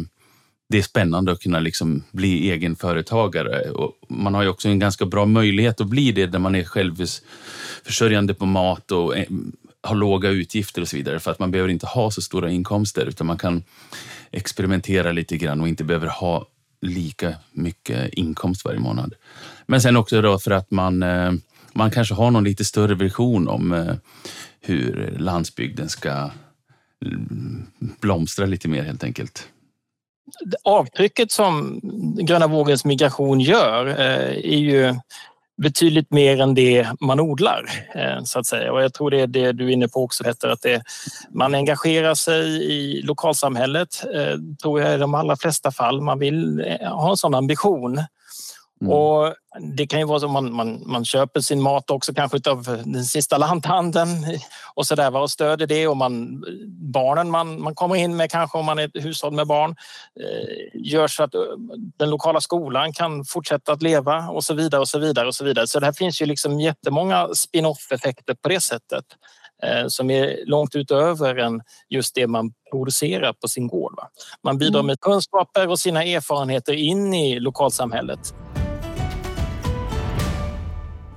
det 0.72 0.78
är 0.78 0.82
spännande 0.82 1.32
att 1.32 1.40
kunna 1.40 1.60
liksom 1.60 2.02
bli 2.10 2.50
egenföretagare. 2.50 3.70
Och 3.70 3.92
man 4.08 4.34
har 4.34 4.42
ju 4.42 4.48
också 4.48 4.68
en 4.68 4.78
ganska 4.78 5.06
bra 5.06 5.26
möjlighet 5.26 5.80
att 5.80 5.86
bli 5.86 6.12
det 6.12 6.26
när 6.26 6.38
man 6.38 6.54
är 6.54 6.64
självförsörjande 6.64 8.34
på 8.34 8.46
mat 8.46 8.92
och 8.92 9.16
eh, 9.16 9.26
har 9.82 9.96
låga 9.96 10.30
utgifter 10.30 10.82
och 10.82 10.88
så 10.88 10.96
vidare. 10.96 11.20
För 11.20 11.30
att 11.30 11.38
man 11.38 11.50
behöver 11.50 11.70
inte 11.70 11.86
ha 11.86 12.10
så 12.10 12.22
stora 12.22 12.50
inkomster 12.50 13.06
utan 13.06 13.26
man 13.26 13.38
kan 13.38 13.62
experimentera 14.30 15.12
lite 15.12 15.36
grann 15.36 15.60
och 15.60 15.68
inte 15.68 15.84
behöver 15.84 16.06
ha 16.06 16.46
lika 16.80 17.34
mycket 17.52 18.12
inkomst 18.12 18.64
varje 18.64 18.80
månad. 18.80 19.14
Men 19.66 19.80
sen 19.80 19.96
också 19.96 20.22
då 20.22 20.38
för 20.38 20.50
att 20.50 20.70
man, 20.70 21.02
eh, 21.02 21.32
man 21.72 21.90
kanske 21.90 22.14
har 22.14 22.30
någon 22.30 22.44
lite 22.44 22.64
större 22.64 22.94
vision 22.94 23.48
om 23.48 23.72
eh, 23.72 23.94
hur 24.60 25.14
landsbygden 25.18 25.88
ska 25.88 26.30
mm, 27.04 27.66
blomstra 28.00 28.46
lite 28.46 28.68
mer 28.68 28.82
helt 28.82 29.04
enkelt 29.04 29.48
avtrycket 30.62 31.32
som 31.32 31.80
gröna 32.22 32.46
vågens 32.46 32.84
migration 32.84 33.40
gör 33.40 33.86
eh, 33.86 34.28
är 34.30 34.58
ju 34.58 34.94
betydligt 35.62 36.10
mer 36.10 36.40
än 36.40 36.54
det 36.54 36.86
man 37.00 37.20
odlar. 37.20 37.64
Eh, 37.94 38.22
så 38.24 38.38
att 38.38 38.46
säga. 38.46 38.72
Och 38.72 38.82
jag 38.82 38.94
tror 38.94 39.10
det 39.10 39.20
är 39.20 39.26
det 39.26 39.52
du 39.52 39.64
är 39.68 39.70
inne 39.70 39.88
på 39.88 40.04
också 40.04 40.24
Petter, 40.24 40.48
att 40.48 40.62
det, 40.62 40.82
man 41.30 41.54
engagerar 41.54 42.14
sig 42.14 42.72
i 42.72 43.02
lokalsamhället, 43.02 44.04
eh, 44.14 44.38
tror 44.62 44.80
jag 44.80 44.94
i 44.94 44.98
de 44.98 45.14
allra 45.14 45.36
flesta 45.36 45.70
fall. 45.70 46.00
Man 46.00 46.18
vill 46.18 46.64
ha 46.80 47.10
en 47.10 47.16
sån 47.16 47.34
ambition. 47.34 48.00
Mm. 48.82 48.92
Och 48.92 49.34
det 49.76 49.86
kan 49.86 50.00
ju 50.00 50.06
vara 50.06 50.20
så 50.20 50.26
att 50.26 50.32
man, 50.32 50.52
man, 50.52 50.82
man 50.86 51.04
köper 51.04 51.40
sin 51.40 51.62
mat 51.62 51.90
också 51.90 52.14
kanske 52.14 52.50
av 52.50 52.82
den 52.84 53.04
sista 53.04 53.38
lanthandeln 53.38 54.08
och 54.74 54.86
så 54.86 54.94
där 54.94 55.16
och 55.16 55.30
stöder 55.30 55.66
det 55.66 55.88
och 55.88 55.96
man, 55.96 56.44
barnen 56.92 57.30
man, 57.30 57.62
man 57.62 57.74
kommer 57.74 57.96
in 57.96 58.16
med 58.16 58.30
kanske 58.30 58.58
om 58.58 58.66
man 58.66 58.78
är 58.78 58.84
ett 58.84 59.04
hushåll 59.04 59.32
med 59.32 59.46
barn 59.46 59.76
eh, 60.20 60.80
gör 60.92 61.08
så 61.08 61.22
att 61.22 61.34
eh, 61.34 61.40
den 61.98 62.10
lokala 62.10 62.40
skolan 62.40 62.92
kan 62.92 63.24
fortsätta 63.24 63.72
att 63.72 63.82
leva 63.82 64.28
och 64.28 64.44
så 64.44 64.54
vidare 64.54 64.80
och 64.80 64.88
så 64.88 64.98
vidare 64.98 65.26
och 65.26 65.34
så 65.34 65.44
vidare. 65.44 65.66
Så 65.66 65.80
det 65.80 65.94
finns 65.94 66.22
ju 66.22 66.26
liksom 66.26 66.60
jättemånga 66.60 67.28
spin-off 67.34 67.92
effekter 67.92 68.34
på 68.34 68.48
det 68.48 68.60
sättet 68.60 69.04
eh, 69.62 69.86
som 69.88 70.10
är 70.10 70.46
långt 70.46 70.74
utöver 70.74 71.36
än 71.36 71.60
just 71.88 72.14
det 72.14 72.26
man 72.26 72.52
producerar 72.70 73.32
på 73.32 73.48
sin 73.48 73.66
gård. 73.66 73.94
Va? 73.96 74.08
Man 74.44 74.58
bidrar 74.58 74.80
mm. 74.80 74.86
med 74.86 75.00
kunskaper 75.00 75.68
och 75.68 75.78
sina 75.78 76.04
erfarenheter 76.04 76.72
in 76.72 77.14
i 77.14 77.40
lokalsamhället. 77.40 78.34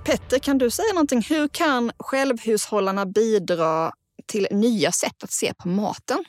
Petter, 0.05 0.39
kan 0.39 0.57
du 0.57 0.69
säga 0.69 0.93
någonting? 0.93 1.21
Hur 1.29 1.47
kan 1.47 1.91
självhushållarna 1.99 3.05
bidra 3.05 3.91
till 4.25 4.47
nya 4.51 4.91
sätt 4.91 5.23
att 5.23 5.31
se 5.31 5.53
på 5.53 5.67
maten? 5.67 6.23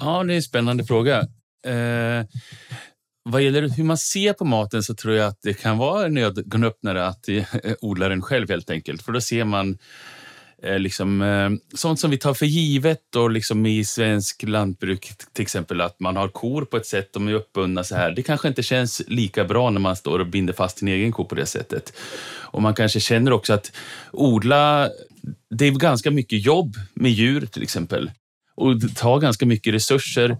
Ja, 0.00 0.24
det 0.24 0.34
är 0.34 0.36
en 0.36 0.42
spännande 0.42 0.84
fråga. 0.84 1.18
Eh, 1.66 2.24
vad 3.22 3.42
gäller 3.42 3.68
hur 3.68 3.84
man 3.84 3.98
ser 3.98 4.32
på 4.32 4.44
maten 4.44 4.82
så 4.82 4.94
tror 4.94 5.14
jag 5.14 5.28
att 5.28 5.38
det 5.42 5.54
kan 5.54 5.78
vara 5.78 6.06
en 6.06 6.18
ögonöppnare 6.18 7.06
att 7.06 7.28
eh, 7.28 7.44
odla 7.80 8.08
den 8.08 8.22
själv 8.22 8.50
helt 8.50 8.70
enkelt. 8.70 9.02
För 9.02 9.12
då 9.12 9.20
ser 9.20 9.44
man 9.44 9.78
Eh, 10.62 10.78
liksom, 10.78 11.22
eh, 11.22 11.50
sånt 11.74 12.00
som 12.00 12.10
vi 12.10 12.18
tar 12.18 12.34
för 12.34 12.46
givet 12.46 13.16
och 13.16 13.30
liksom 13.30 13.66
i 13.66 13.84
svensk 13.84 14.42
lantbruk, 14.42 15.12
till 15.32 15.42
exempel 15.42 15.80
att 15.80 16.00
man 16.00 16.16
har 16.16 16.28
kor 16.28 16.64
på 16.64 16.76
ett 16.76 16.86
sätt, 16.86 17.12
de 17.12 17.28
är 17.28 17.32
uppbundna 17.32 17.84
så 17.84 17.96
här. 17.96 18.10
Det 18.10 18.22
kanske 18.22 18.48
inte 18.48 18.62
känns 18.62 19.02
lika 19.06 19.44
bra 19.44 19.70
när 19.70 19.80
man 19.80 19.96
står 19.96 20.18
och 20.18 20.26
binder 20.26 20.52
fast 20.52 20.78
sin 20.78 20.88
egen 20.88 21.12
ko 21.12 21.24
på 21.24 21.34
det 21.34 21.46
sättet. 21.46 21.92
Och 22.32 22.62
man 22.62 22.74
kanske 22.74 23.00
känner 23.00 23.32
också 23.32 23.52
att 23.52 23.72
odla, 24.12 24.90
det 25.50 25.66
är 25.66 25.70
ganska 25.70 26.10
mycket 26.10 26.44
jobb 26.44 26.76
med 26.94 27.10
djur 27.10 27.46
till 27.46 27.62
exempel. 27.62 28.10
Och 28.54 28.80
det 28.80 28.94
tar 28.94 29.20
ganska 29.20 29.46
mycket 29.46 29.74
resurser 29.74 30.36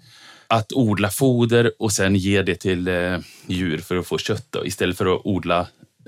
att 0.47 0.73
odla 0.73 1.09
foder 1.09 1.73
och 1.79 1.93
sen 1.93 2.17
ge 2.17 2.43
det 2.43 2.55
till 2.55 2.89
eh, 2.89 3.19
djur 3.47 3.79
för 3.79 3.97
att 3.97 4.07
få 4.07 4.19
kött 4.19 4.47
då, 4.51 4.67
istället 4.67 4.99
för 4.99 5.15
att 5.15 5.21
odla 5.25 5.67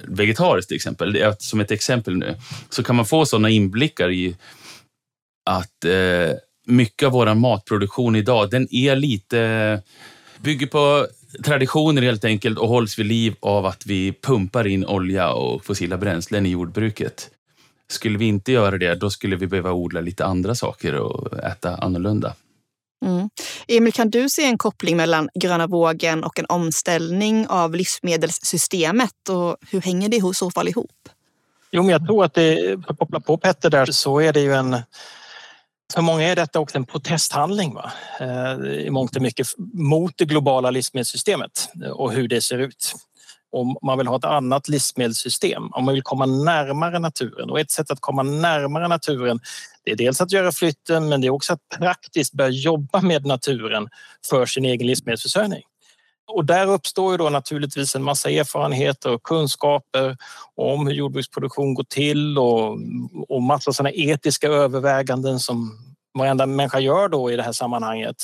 vegetariskt 0.08 0.68
till 0.68 0.76
exempel, 0.76 1.34
som 1.38 1.60
ett 1.60 1.70
exempel 1.70 2.16
nu, 2.16 2.36
så 2.70 2.82
kan 2.82 2.96
man 2.96 3.06
få 3.06 3.26
sådana 3.26 3.50
inblickar 3.50 4.10
i 4.10 4.36
att 5.50 5.84
eh, 5.84 6.36
mycket 6.66 7.06
av 7.06 7.12
vår 7.12 7.34
matproduktion 7.34 8.16
idag, 8.16 8.50
den 8.50 8.74
är 8.74 8.96
lite, 8.96 9.82
bygger 10.40 10.66
på 10.66 11.06
traditioner 11.44 12.02
helt 12.02 12.24
enkelt 12.24 12.58
och 12.58 12.68
hålls 12.68 12.98
vid 12.98 13.06
liv 13.06 13.34
av 13.40 13.66
att 13.66 13.86
vi 13.86 14.12
pumpar 14.12 14.66
in 14.66 14.86
olja 14.86 15.32
och 15.32 15.64
fossila 15.64 15.96
bränslen 15.96 16.46
i 16.46 16.50
jordbruket. 16.50 17.30
Skulle 17.90 18.18
vi 18.18 18.24
inte 18.24 18.52
göra 18.52 18.78
det, 18.78 18.94
då 18.94 19.10
skulle 19.10 19.36
vi 19.36 19.46
behöva 19.46 19.72
odla 19.72 20.00
lite 20.00 20.24
andra 20.24 20.54
saker 20.54 20.94
och 20.94 21.38
äta 21.38 21.76
annorlunda. 21.76 22.34
Mm. 23.02 23.30
Emil, 23.68 23.92
kan 23.92 24.10
du 24.10 24.28
se 24.28 24.44
en 24.44 24.58
koppling 24.58 24.96
mellan 24.96 25.28
gröna 25.34 25.66
vågen 25.66 26.24
och 26.24 26.38
en 26.38 26.46
omställning 26.48 27.46
av 27.48 27.74
livsmedelssystemet? 27.74 29.28
Och 29.28 29.56
hur 29.70 29.80
hänger 29.80 30.08
det 30.08 30.16
i 30.16 30.34
så 30.34 30.50
fall 30.50 30.68
ihop? 30.68 31.08
Jo, 31.70 31.82
men 31.82 31.90
jag 31.90 32.06
tror 32.06 32.24
att 32.24 32.34
det, 32.34 32.80
för 32.84 32.92
att 32.92 32.98
koppla 32.98 33.20
på 33.20 33.38
Petter 33.38 33.70
där, 33.70 33.86
så 33.86 34.20
är 34.20 34.32
det 34.32 34.40
ju 34.40 34.54
en 34.54 34.76
för 35.94 36.02
många 36.02 36.24
är 36.24 36.36
detta 36.36 36.60
också 36.60 36.78
en 36.78 36.86
protesthandling 36.86 37.74
va? 37.74 37.92
Eh, 38.20 38.52
I 38.86 38.90
mångt 38.90 39.16
och 39.16 39.22
mycket 39.22 39.46
mot 39.72 40.18
det 40.18 40.24
globala 40.24 40.70
livsmedelssystemet 40.70 41.68
eh, 41.84 41.90
och 41.90 42.12
hur 42.12 42.28
det 42.28 42.40
ser 42.40 42.58
ut 42.58 42.94
om 43.52 43.76
man 43.82 43.98
vill 43.98 44.06
ha 44.06 44.16
ett 44.16 44.24
annat 44.24 44.68
livsmedelssystem, 44.68 45.68
om 45.72 45.84
man 45.84 45.94
vill 45.94 46.02
komma 46.02 46.26
närmare 46.26 46.98
naturen. 46.98 47.50
Och 47.50 47.60
ett 47.60 47.70
sätt 47.70 47.90
att 47.90 48.00
komma 48.00 48.22
närmare 48.22 48.88
naturen 48.88 49.40
det 49.84 49.90
är 49.90 49.96
dels 49.96 50.20
att 50.20 50.32
göra 50.32 50.52
flytten 50.52 51.08
men 51.08 51.20
det 51.20 51.26
är 51.26 51.30
också 51.30 51.52
att 51.52 51.78
praktiskt 51.78 52.32
börja 52.32 52.50
jobba 52.50 53.00
med 53.00 53.26
naturen 53.26 53.88
för 54.30 54.46
sin 54.46 54.64
egen 54.64 54.86
livsmedelsförsörjning. 54.86 55.62
Och 56.26 56.44
där 56.44 56.66
uppstår 56.66 57.12
ju 57.12 57.18
då 57.18 57.30
naturligtvis 57.30 57.94
en 57.94 58.02
massa 58.02 58.30
erfarenheter 58.30 59.12
och 59.12 59.22
kunskaper 59.22 60.16
om 60.54 60.86
hur 60.86 60.94
jordbruksproduktion 60.94 61.74
går 61.74 61.84
till 61.84 62.38
och, 62.38 62.78
och 63.28 63.42
massa 63.42 63.72
sådana 63.72 63.90
etiska 63.92 64.48
överväganden 64.48 65.40
som 65.40 65.78
varenda 66.18 66.46
människa 66.46 66.80
gör 66.80 67.08
då 67.08 67.30
i 67.30 67.36
det 67.36 67.42
här 67.42 67.52
sammanhanget. 67.52 68.16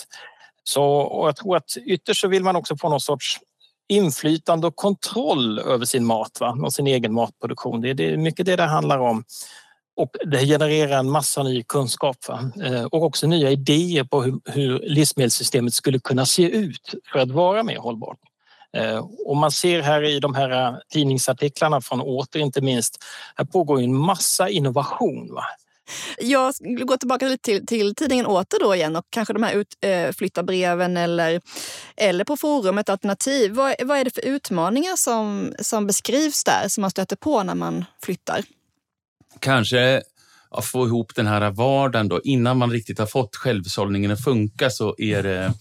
Så 0.64 0.84
och 0.84 1.28
jag 1.28 1.36
tror 1.36 1.56
att 1.56 1.76
ytterst 1.86 2.20
så 2.20 2.28
vill 2.28 2.44
man 2.44 2.56
också 2.56 2.76
få 2.76 2.88
någon 2.88 3.00
sorts 3.00 3.38
inflytande 3.88 4.66
och 4.66 4.76
kontroll 4.76 5.58
över 5.58 5.84
sin 5.84 6.04
mat 6.04 6.40
va? 6.40 6.58
och 6.62 6.72
sin 6.72 6.86
egen 6.86 7.14
matproduktion. 7.14 7.80
Det 7.80 7.90
är, 7.90 8.16
mycket 8.16 8.46
det 8.46 8.56
det 8.56 8.62
handlar 8.62 8.98
om. 8.98 9.24
Och 9.96 10.10
det 10.24 10.46
genererar 10.46 10.98
en 10.98 11.10
massa 11.10 11.42
ny 11.42 11.62
kunskap 11.62 12.16
va? 12.28 12.50
Eh, 12.64 12.84
och 12.84 13.02
också 13.02 13.26
nya 13.26 13.50
idéer 13.50 14.04
på 14.04 14.22
hur, 14.22 14.40
hur 14.44 14.78
livsmedelssystemet 14.78 15.74
skulle 15.74 15.98
kunna 15.98 16.26
se 16.26 16.42
ut 16.42 16.94
för 17.12 17.18
att 17.18 17.30
vara 17.30 17.62
mer 17.62 17.78
hållbart. 17.78 18.18
Eh, 18.76 19.06
och 19.26 19.36
man 19.36 19.50
ser 19.50 19.82
här 19.82 20.02
i 20.02 20.20
de 20.20 20.34
här 20.34 20.82
tidningsartiklarna 20.88 21.80
från 21.80 22.00
Åter 22.00 22.40
inte 22.40 22.60
minst, 22.60 23.04
här 23.36 23.44
pågår 23.44 23.80
en 23.80 23.96
massa 23.96 24.48
innovation. 24.48 25.34
Va? 25.34 25.44
Jag 26.18 26.54
går 26.60 26.96
tillbaka 26.96 27.28
lite 27.28 27.42
till, 27.42 27.66
till 27.66 27.94
tidningen 27.94 28.26
Åter 28.26 28.60
då 28.60 28.74
igen 28.74 28.96
och 28.96 29.04
kanske 29.10 29.32
de 29.34 29.42
här 29.42 29.64
utflyttarbreven 29.82 30.96
eh, 30.96 31.02
eller, 31.02 31.40
eller 31.96 32.24
på 32.24 32.36
forumet 32.36 32.88
Alternativ. 32.88 33.52
Vad, 33.52 33.74
vad 33.84 33.98
är 33.98 34.04
det 34.04 34.14
för 34.14 34.24
utmaningar 34.24 34.96
som, 34.96 35.54
som 35.60 35.86
beskrivs 35.86 36.44
där 36.44 36.68
som 36.68 36.80
man 36.80 36.90
stöter 36.90 37.16
på 37.16 37.42
när 37.42 37.54
man 37.54 37.84
flyttar? 38.02 38.42
Kanske 39.40 40.02
att 40.50 40.64
få 40.64 40.86
ihop 40.86 41.14
den 41.14 41.26
här 41.26 41.50
vardagen 41.50 42.08
då. 42.08 42.20
Innan 42.24 42.58
man 42.58 42.70
riktigt 42.70 42.98
har 42.98 43.06
fått 43.06 43.36
självhushållningen 43.36 44.10
att 44.10 44.24
funka 44.24 44.70
så 44.70 44.94
är 44.98 45.22
det 45.22 45.52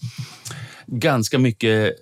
ganska 0.86 1.38
mycket 1.38 1.96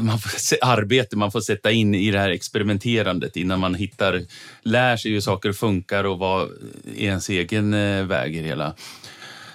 man 0.00 0.18
får, 0.18 0.30
arbete 0.62 1.16
man 1.16 1.32
får 1.32 1.40
sätta 1.40 1.70
in 1.70 1.94
i 1.94 2.10
det 2.10 2.18
här 2.18 2.30
experimenterandet 2.30 3.36
innan 3.36 3.60
man 3.60 3.74
hittar, 3.74 4.22
lär 4.62 4.96
sig 4.96 5.12
hur 5.12 5.20
saker 5.20 5.52
funkar 5.52 6.04
och 6.04 6.18
vad 6.18 6.50
är 6.96 7.04
ens 7.04 7.28
egen 7.28 7.74
eh, 7.74 8.04
väg 8.04 8.36
i 8.36 8.40
det 8.40 8.48
hela. 8.48 8.74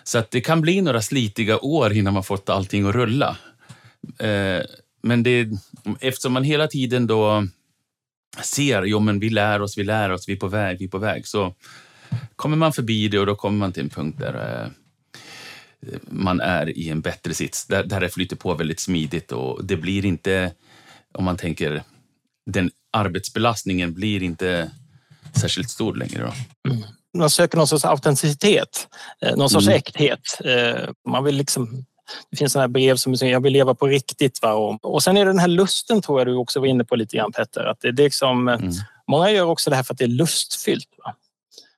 Så 0.03 0.17
att 0.17 0.31
det 0.31 0.41
kan 0.41 0.62
bli 0.62 0.81
några 0.81 1.01
slitiga 1.01 1.59
år 1.59 1.93
innan 1.93 2.13
man 2.13 2.23
fått 2.23 2.50
allting 2.50 2.88
att 2.88 2.95
rulla. 2.95 3.38
Eh, 4.19 4.62
men 5.01 5.23
det, 5.23 5.47
eftersom 6.00 6.33
man 6.33 6.43
hela 6.43 6.67
tiden 6.67 7.07
då 7.07 7.47
ser, 8.43 8.83
jo 8.83 9.00
men 9.00 9.19
vi 9.19 9.29
lär 9.29 9.62
oss, 9.62 9.77
vi 9.77 9.83
lär 9.83 10.12
oss, 10.12 10.29
vi 10.29 10.33
är 10.33 10.38
på 10.38 10.47
väg, 10.47 10.79
vi 10.79 10.85
är 10.85 10.89
på 10.89 10.97
väg, 10.97 11.27
så 11.27 11.55
kommer 12.35 12.57
man 12.57 12.73
förbi 12.73 13.07
det 13.07 13.19
och 13.19 13.25
då 13.25 13.35
kommer 13.35 13.57
man 13.57 13.71
till 13.71 13.83
en 13.83 13.89
punkt 13.89 14.19
där 14.19 14.63
eh, 14.63 14.71
man 16.01 16.41
är 16.41 16.77
i 16.77 16.89
en 16.89 17.01
bättre 17.01 17.33
sits. 17.33 17.65
Där, 17.65 17.83
där 17.83 17.99
det 17.99 18.09
flyter 18.09 18.35
på 18.35 18.53
väldigt 18.53 18.79
smidigt 18.79 19.31
och 19.31 19.65
det 19.65 19.77
blir 19.77 20.05
inte, 20.05 20.51
om 21.13 21.23
man 21.23 21.37
tänker, 21.37 21.83
den 22.45 22.71
arbetsbelastningen 22.93 23.93
blir 23.93 24.23
inte 24.23 24.71
särskilt 25.41 25.69
stor 25.69 25.95
längre. 25.95 26.23
Då. 26.23 26.71
Mm. 26.71 26.83
Man 27.17 27.29
söker 27.29 27.57
någon 27.57 27.67
sorts 27.67 27.85
autenticitet, 27.85 28.87
eh, 29.21 29.35
någon 29.35 29.49
sorts 29.49 29.67
mm. 29.67 29.77
äkthet. 29.77 30.41
Eh, 30.45 30.89
man 31.07 31.23
vill 31.23 31.35
liksom 31.35 31.85
det 32.31 32.37
finns 32.37 32.53
sådana 32.53 32.67
brev 32.67 32.95
som 32.95 33.15
jag 33.21 33.43
vill 33.43 33.53
leva 33.53 33.75
på 33.75 33.87
riktigt. 33.87 34.41
Va? 34.41 34.53
Och, 34.53 34.93
och 34.93 35.03
sen 35.03 35.17
är 35.17 35.25
det 35.25 35.31
den 35.31 35.39
här 35.39 35.47
lusten 35.47 36.01
tror 36.01 36.19
jag 36.19 36.27
du 36.27 36.35
också 36.35 36.59
var 36.59 36.67
inne 36.67 36.83
på 36.83 36.95
lite 36.95 37.17
grann 37.17 37.31
Petter. 37.31 37.65
Att 37.65 37.81
det, 37.81 37.91
det 37.91 38.01
är 38.01 38.05
liksom, 38.05 38.47
mm. 38.47 38.71
Många 39.07 39.31
gör 39.31 39.45
också 39.45 39.69
det 39.69 39.75
här 39.75 39.83
för 39.83 39.93
att 39.93 39.97
det 39.97 40.03
är 40.03 40.07
lustfyllt. 40.07 40.87
Va? 41.05 41.15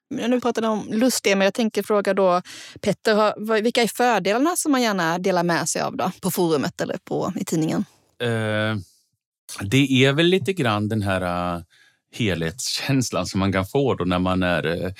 Nu 0.09 0.41
pratade 0.41 0.67
om 0.67 0.87
lust, 0.91 1.25
men 1.25 1.41
jag 1.41 1.53
tänker 1.53 1.83
fråga 1.83 2.13
då 2.13 2.41
Petter, 2.81 3.61
vilka 3.61 3.83
är 3.83 3.87
fördelarna 3.87 4.55
som 4.55 4.71
man 4.71 4.81
gärna 4.81 5.19
delar 5.19 5.43
med 5.43 5.69
sig 5.69 5.81
av 5.81 5.97
då, 5.97 6.11
på 6.21 6.31
forumet 6.31 6.81
eller 6.81 6.97
på, 7.03 7.33
i 7.35 7.45
tidningen? 7.45 7.85
Eh, 8.21 8.77
det 9.61 10.05
är 10.05 10.13
väl 10.13 10.25
lite 10.25 10.53
grann 10.53 10.89
den 10.89 11.01
här 11.01 11.55
uh, 11.55 11.61
helhetskänslan 12.11 13.25
som 13.25 13.39
man 13.39 13.53
kan 13.53 13.65
få 13.65 13.95
då 13.95 14.05
när 14.05 14.19
man 14.19 14.43
är 14.43 14.65
uh, 14.65 14.91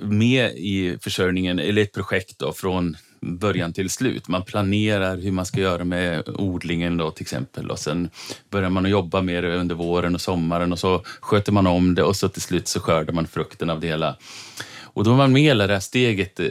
med 0.00 0.50
i 0.56 0.98
försörjningen 1.00 1.58
eller 1.58 1.82
ett 1.82 1.92
projekt 1.92 2.38
då, 2.38 2.52
från 2.52 2.96
början 3.20 3.72
till 3.72 3.90
slut. 3.90 4.28
Man 4.28 4.44
planerar 4.44 5.16
hur 5.16 5.32
man 5.32 5.46
ska 5.46 5.60
göra 5.60 5.84
med 5.84 6.28
odlingen 6.28 6.96
då 6.96 7.10
till 7.10 7.22
exempel 7.22 7.70
och 7.70 7.78
sen 7.78 8.10
börjar 8.50 8.70
man 8.70 8.84
att 8.84 8.90
jobba 8.90 9.22
med 9.22 9.44
det 9.44 9.56
under 9.56 9.74
våren 9.74 10.14
och 10.14 10.20
sommaren 10.20 10.72
och 10.72 10.78
så 10.78 11.02
sköter 11.20 11.52
man 11.52 11.66
om 11.66 11.94
det 11.94 12.02
och 12.02 12.16
så 12.16 12.28
till 12.28 12.42
slut 12.42 12.68
så 12.68 12.80
skördar 12.80 13.12
man 13.12 13.26
frukten 13.26 13.70
av 13.70 13.80
det 13.80 13.86
hela. 13.86 14.16
Och 14.80 15.04
då 15.04 15.12
är 15.12 15.16
man 15.16 15.32
med 15.32 15.42
hela 15.42 15.66
det 15.66 15.72
här 15.72 15.80
steget 15.80 16.40
eh, 16.40 16.46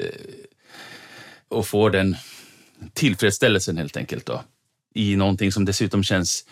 och 1.48 1.68
får 1.68 1.90
den 1.90 2.16
tillfredsställelsen 2.94 3.78
helt 3.78 3.98
enkelt 3.98 4.26
då 4.26 4.42
i 4.94 5.16
någonting 5.16 5.52
som 5.52 5.66
dessutom 5.66 6.04
känns 6.04 6.46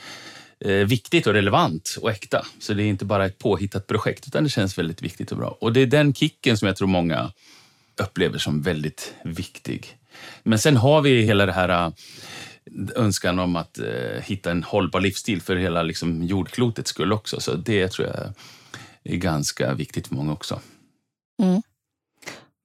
eh, 0.60 0.72
viktigt 0.72 1.28
och 1.28 1.34
relevant 1.34 1.98
och 2.02 2.12
äkta. 2.12 2.46
Så 2.60 2.74
det 2.74 2.84
är 2.84 2.88
inte 2.88 3.06
bara 3.06 3.26
ett 3.26 3.38
påhittat 3.38 3.88
projekt 3.88 4.28
utan 4.28 4.44
det 4.44 4.50
känns 4.50 4.78
väldigt 4.78 5.02
viktigt 5.02 5.32
och 5.32 5.38
bra. 5.38 5.58
Och 5.62 5.74
det 5.74 5.80
är 5.80 5.86
den 5.86 6.14
kicken 6.14 6.58
som 6.58 6.68
jag 6.68 6.76
tror 6.76 6.88
många 6.88 7.32
upplever 8.02 8.38
som 8.38 8.62
väldigt 8.62 9.14
viktig. 9.24 9.98
Men 10.44 10.60
sen 10.60 10.78
har 10.78 11.02
vi 11.02 11.22
hela 11.22 11.46
det 11.46 11.52
här 11.52 11.70
äh, 11.70 11.92
önskan 12.96 13.40
om 13.40 13.56
att 13.56 13.80
eh, 13.80 14.22
hitta 14.24 14.52
en 14.52 14.64
hållbar 14.64 15.02
livsstil 15.02 15.42
för 15.42 15.56
hela 15.56 15.84
liksom, 15.84 16.24
jordklotets 16.24 16.90
skull 16.90 17.14
också. 17.14 17.40
Så 17.40 17.54
det 17.54 17.88
tror 17.88 18.08
jag 18.08 18.34
är 19.14 19.18
ganska 19.18 19.74
viktigt 19.74 20.08
för 20.08 20.16
många 20.16 20.34
också. 20.34 20.60
Mm. 21.44 21.62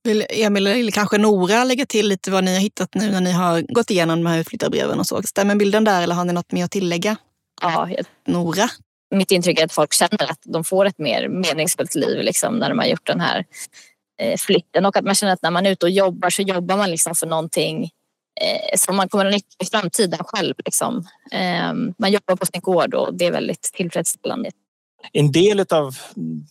Vill 0.05 0.25
Emil 0.31 0.67
eller 0.67 0.91
kanske 0.91 1.19
Nora 1.19 1.65
lägga 1.65 1.87
till 1.87 2.09
lite 2.09 2.31
vad 2.31 2.45
ni 2.45 2.55
har 2.55 2.61
hittat 2.61 2.95
nu 2.95 3.11
när 3.11 3.21
ni 3.21 3.33
har 3.33 3.61
gått 3.61 3.91
igenom 3.91 4.23
de 4.23 4.31
här 4.31 4.39
utflyttarbreven 4.39 4.99
och 4.99 5.07
så? 5.07 5.23
Stämmer 5.23 5.55
bilden 5.55 5.85
där 5.85 6.03
eller 6.03 6.15
har 6.15 6.25
ni 6.25 6.33
något 6.33 6.53
mer 6.53 6.65
att 6.65 6.71
tillägga? 6.71 7.17
Ja, 7.61 7.89
Nora? 8.27 8.69
Mitt 9.15 9.31
intryck 9.31 9.59
är 9.59 9.65
att 9.65 9.73
folk 9.73 9.93
känner 9.93 10.31
att 10.31 10.41
de 10.45 10.65
får 10.65 10.87
ett 10.87 10.99
mer 10.99 11.29
meningsfullt 11.29 11.95
liv 11.95 12.23
liksom, 12.23 12.59
när 12.59 12.69
de 12.69 12.79
har 12.79 12.87
gjort 12.87 13.07
den 13.07 13.21
här 13.21 13.45
Eh, 14.23 14.37
flytten 14.37 14.87
och 14.87 14.97
att 14.97 15.05
man 15.05 15.15
känner 15.15 15.33
att 15.33 15.43
när 15.43 15.51
man 15.51 15.67
är 15.67 15.71
ute 15.71 15.87
och 15.87 15.91
jobbar 15.91 16.31
så 16.31 16.43
jobbar 16.43 16.77
man 16.77 16.91
liksom 16.91 17.15
för 17.15 17.27
någonting 17.27 17.91
eh, 18.41 18.79
som 18.79 18.97
man 18.97 19.09
kommer 19.09 19.27
att 19.27 19.33
nyttja 19.33 19.57
i 19.63 19.67
framtiden 19.67 20.19
själv. 20.25 20.55
Liksom. 20.65 21.07
Ehm, 21.33 21.95
man 21.99 22.13
jobbar 22.13 22.37
på 22.37 22.47
sin 22.47 22.61
gård 22.61 22.95
och 22.95 23.15
det 23.15 23.27
är 23.27 23.33
väldigt 23.33 23.63
tillfredsställande. 23.63 24.51
En 25.13 25.33
del 25.33 25.65
av 25.71 25.97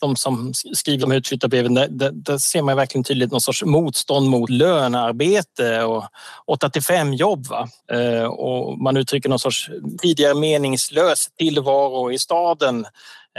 de 0.01 0.15
som 0.15 0.53
skriver 0.53 1.05
om 1.05 1.11
utflyttarbreven, 1.11 1.73
där, 1.73 2.11
där 2.11 2.37
ser 2.37 2.61
man 2.61 2.75
verkligen 2.75 3.03
tydligt 3.03 3.31
någon 3.31 3.41
sorts 3.41 3.63
motstånd 3.63 4.29
mot 4.29 4.49
lönearbete 4.49 5.83
och 5.83 6.03
8 6.45 6.69
till 6.69 6.83
5 6.83 7.13
jobb. 7.13 7.47
Va? 7.47 7.69
Eh, 7.91 8.23
och 8.23 8.77
man 8.77 8.97
uttrycker 8.97 9.29
någon 9.29 9.39
sorts 9.39 9.69
tidigare 10.01 10.35
meningslös 10.35 11.27
tillvaro 11.37 12.11
i 12.11 12.19
staden 12.19 12.85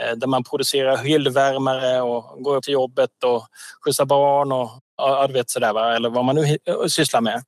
Eh, 0.01 0.17
där 0.17 0.27
man 0.27 0.45
producerar 0.45 0.97
hyllvärmare 0.97 2.01
och 2.01 2.43
går 2.43 2.57
upp 2.57 2.65
till 2.65 2.75
jobbet 2.75 3.25
och 3.25 3.47
skjutsar 3.85 4.05
barn 4.05 4.53
och 4.53 4.71
ja, 4.97 5.27
du 5.27 5.33
vet 5.33 5.51
sådär, 5.51 5.73
va? 5.73 5.97
eller 5.97 6.11
vad 6.11 6.25
man 6.25 6.37
nu 6.37 6.59
eh, 6.65 6.87
sysslar 6.87 7.21
med. 7.21 7.45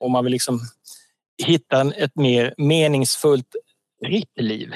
Och 0.00 0.10
man 0.10 0.24
vill 0.24 0.32
liksom 0.32 0.60
hitta 1.44 1.80
ett 1.80 2.16
mer 2.16 2.54
meningsfullt 2.56 3.56
fritt 4.04 4.40
liv. 4.40 4.72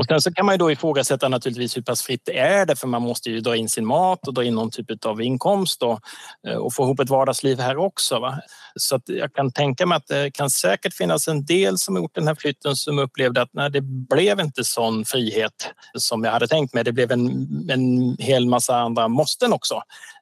Och 0.00 0.06
sen 0.06 0.20
så 0.20 0.32
kan 0.32 0.46
man 0.46 0.54
ju 0.54 0.58
då 0.58 0.70
ifrågasätta 0.70 1.28
naturligtvis 1.28 1.76
hur 1.76 1.82
pass 1.82 2.02
fritt 2.02 2.22
det 2.24 2.38
är 2.38 2.66
det 2.66 2.76
för 2.76 2.86
man 2.86 3.02
måste 3.02 3.30
ju 3.30 3.40
dra 3.40 3.56
in 3.56 3.68
sin 3.68 3.86
mat 3.86 4.28
och 4.28 4.34
dra 4.34 4.44
in 4.44 4.54
någon 4.54 4.70
typ 4.70 5.04
av 5.06 5.22
inkomst 5.22 5.82
och, 5.82 6.00
eh, 6.48 6.54
och 6.54 6.74
få 6.74 6.82
ihop 6.82 7.00
ett 7.00 7.10
vardagsliv 7.10 7.60
här 7.60 7.76
också. 7.76 8.20
Va? 8.20 8.40
Så 8.74 8.96
att 8.96 9.02
jag 9.06 9.34
kan 9.34 9.52
tänka 9.52 9.86
mig 9.86 9.96
att 9.96 10.06
det 10.06 10.30
kan 10.34 10.50
säkert 10.50 10.94
finnas 10.94 11.28
en 11.28 11.44
del 11.44 11.78
som 11.78 11.96
gjort 11.96 12.14
den 12.14 12.26
här 12.26 12.34
flytten 12.34 12.76
som 12.76 12.98
upplevde 12.98 13.42
att 13.42 13.48
nej, 13.52 13.70
det 13.70 13.80
blev 13.80 14.40
inte 14.40 14.64
sån 14.64 15.04
frihet 15.04 15.72
som 15.98 16.24
jag 16.24 16.32
hade 16.32 16.48
tänkt 16.48 16.74
mig. 16.74 16.84
Det 16.84 16.92
blev 16.92 17.12
en, 17.12 17.48
en 17.70 18.16
hel 18.18 18.46
massa 18.46 18.76
andra 18.76 19.08
måsten 19.08 19.52
också. 19.52 19.74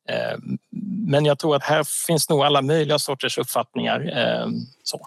Eh, 0.08 0.38
men 1.06 1.24
jag 1.24 1.38
tror 1.38 1.56
att 1.56 1.64
här 1.64 1.84
finns 2.06 2.28
nog 2.28 2.42
alla 2.42 2.62
möjliga 2.62 2.98
sorters 2.98 3.38
uppfattningar. 3.38 4.00
Eh, 4.18 4.48
så. 4.82 5.06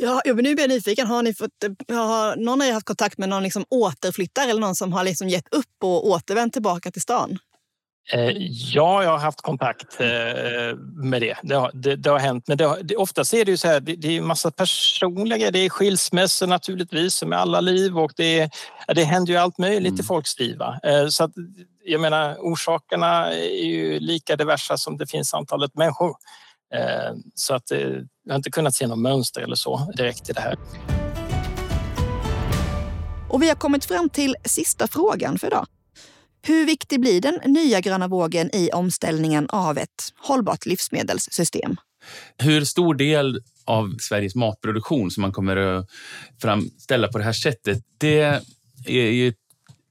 Ja, 0.00 0.22
nu 0.24 0.34
blir 0.34 0.60
jag 0.60 0.68
nyfiken. 0.68 1.06
Har, 1.06 1.22
ni 1.22 1.34
fått, 1.34 1.50
har 1.88 2.36
någon 2.36 2.62
av 2.62 2.68
er 2.68 2.72
haft 2.72 2.86
kontakt 2.86 3.18
med 3.18 3.28
någon 3.28 3.42
liksom 3.42 3.64
återflyttare 3.70 4.50
eller 4.50 4.60
någon 4.60 4.74
som 4.74 4.92
har 4.92 5.04
liksom 5.04 5.28
gett 5.28 5.54
upp 5.54 5.82
och 5.82 6.06
återvänt 6.06 6.52
tillbaka 6.52 6.90
till 6.90 7.02
stan? 7.02 7.38
Eh, 8.12 8.32
ja, 8.74 9.02
jag 9.02 9.10
har 9.10 9.18
haft 9.18 9.40
kontakt 9.40 10.00
eh, 10.00 10.76
med 11.04 11.22
det. 11.22 11.36
Det 11.42 11.54
har, 11.54 11.70
det, 11.74 11.96
det 11.96 12.10
har 12.10 12.18
hänt. 12.18 12.44
Men 12.48 12.58
det 12.58 12.64
har, 12.64 12.78
det, 12.82 12.96
oftast 12.96 13.34
är 13.34 13.44
det 13.44 13.50
ju 13.50 13.56
så 13.56 13.68
här, 13.68 13.80
det, 13.80 13.96
det 13.96 14.08
är 14.08 14.18
en 14.18 14.26
massa 14.26 14.50
personliga. 14.50 15.50
Det 15.50 15.58
är 15.58 15.68
skilsmässor 15.68 16.46
naturligtvis, 16.46 17.14
som 17.14 17.32
i 17.32 17.36
alla 17.36 17.60
liv 17.60 17.98
och 17.98 18.12
det, 18.16 18.50
det 18.94 19.04
händer 19.04 19.32
ju 19.32 19.38
allt 19.38 19.58
möjligt 19.58 19.92
mm. 19.92 20.00
i 20.00 20.02
folks 20.02 20.38
liv. 20.38 20.58
Eh, 20.82 21.08
så 21.08 21.24
att, 21.24 21.32
jag 21.84 22.00
menar, 22.00 22.36
orsakerna 22.38 23.32
är 23.32 23.66
ju 23.66 24.00
lika 24.00 24.36
diversa 24.36 24.76
som 24.76 24.96
det 24.96 25.06
finns 25.06 25.34
antalet 25.34 25.74
människor. 25.74 26.16
Så 27.34 27.54
att 27.54 27.70
jag 27.70 28.32
har 28.32 28.36
inte 28.36 28.50
kunnat 28.50 28.74
se 28.74 28.86
något 28.86 28.98
mönster 28.98 29.40
eller 29.40 29.56
så 29.56 29.92
direkt 29.96 30.30
i 30.30 30.32
det 30.32 30.40
här. 30.40 30.56
Och 33.30 33.42
vi 33.42 33.48
har 33.48 33.54
kommit 33.54 33.84
fram 33.84 34.08
till 34.08 34.36
sista 34.44 34.86
frågan 34.86 35.38
för 35.38 35.46
idag. 35.46 35.66
Hur 36.42 36.66
viktig 36.66 37.00
blir 37.00 37.20
den 37.20 37.40
nya 37.44 37.80
gröna 37.80 38.08
vågen 38.08 38.50
i 38.54 38.70
omställningen 38.70 39.48
av 39.50 39.78
ett 39.78 40.12
hållbart 40.16 40.66
livsmedelssystem? 40.66 41.76
Hur 42.38 42.64
stor 42.64 42.94
del 42.94 43.40
av 43.64 43.96
Sveriges 44.00 44.34
matproduktion 44.34 45.10
som 45.10 45.20
man 45.20 45.32
kommer 45.32 45.56
att 45.56 45.86
framställa 46.42 47.08
på 47.08 47.18
det 47.18 47.24
här 47.24 47.32
sättet, 47.32 47.82
det 47.98 48.42
är 48.86 49.10
ju 49.10 49.32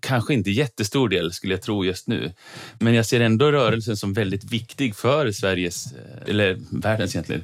kanske 0.07 0.33
inte 0.33 0.51
jättestor 0.51 1.09
del 1.09 1.33
skulle 1.33 1.53
jag 1.53 1.61
tro 1.61 1.85
just 1.85 2.07
nu. 2.07 2.33
Men 2.79 2.93
jag 2.93 3.05
ser 3.05 3.19
ändå 3.19 3.51
rörelsen 3.51 3.97
som 3.97 4.13
väldigt 4.13 4.43
viktig 4.43 4.95
för 4.95 5.31
Sveriges, 5.31 5.93
eh, 5.93 6.29
eller 6.29 6.57
världens 6.71 7.15
egentligen, 7.15 7.43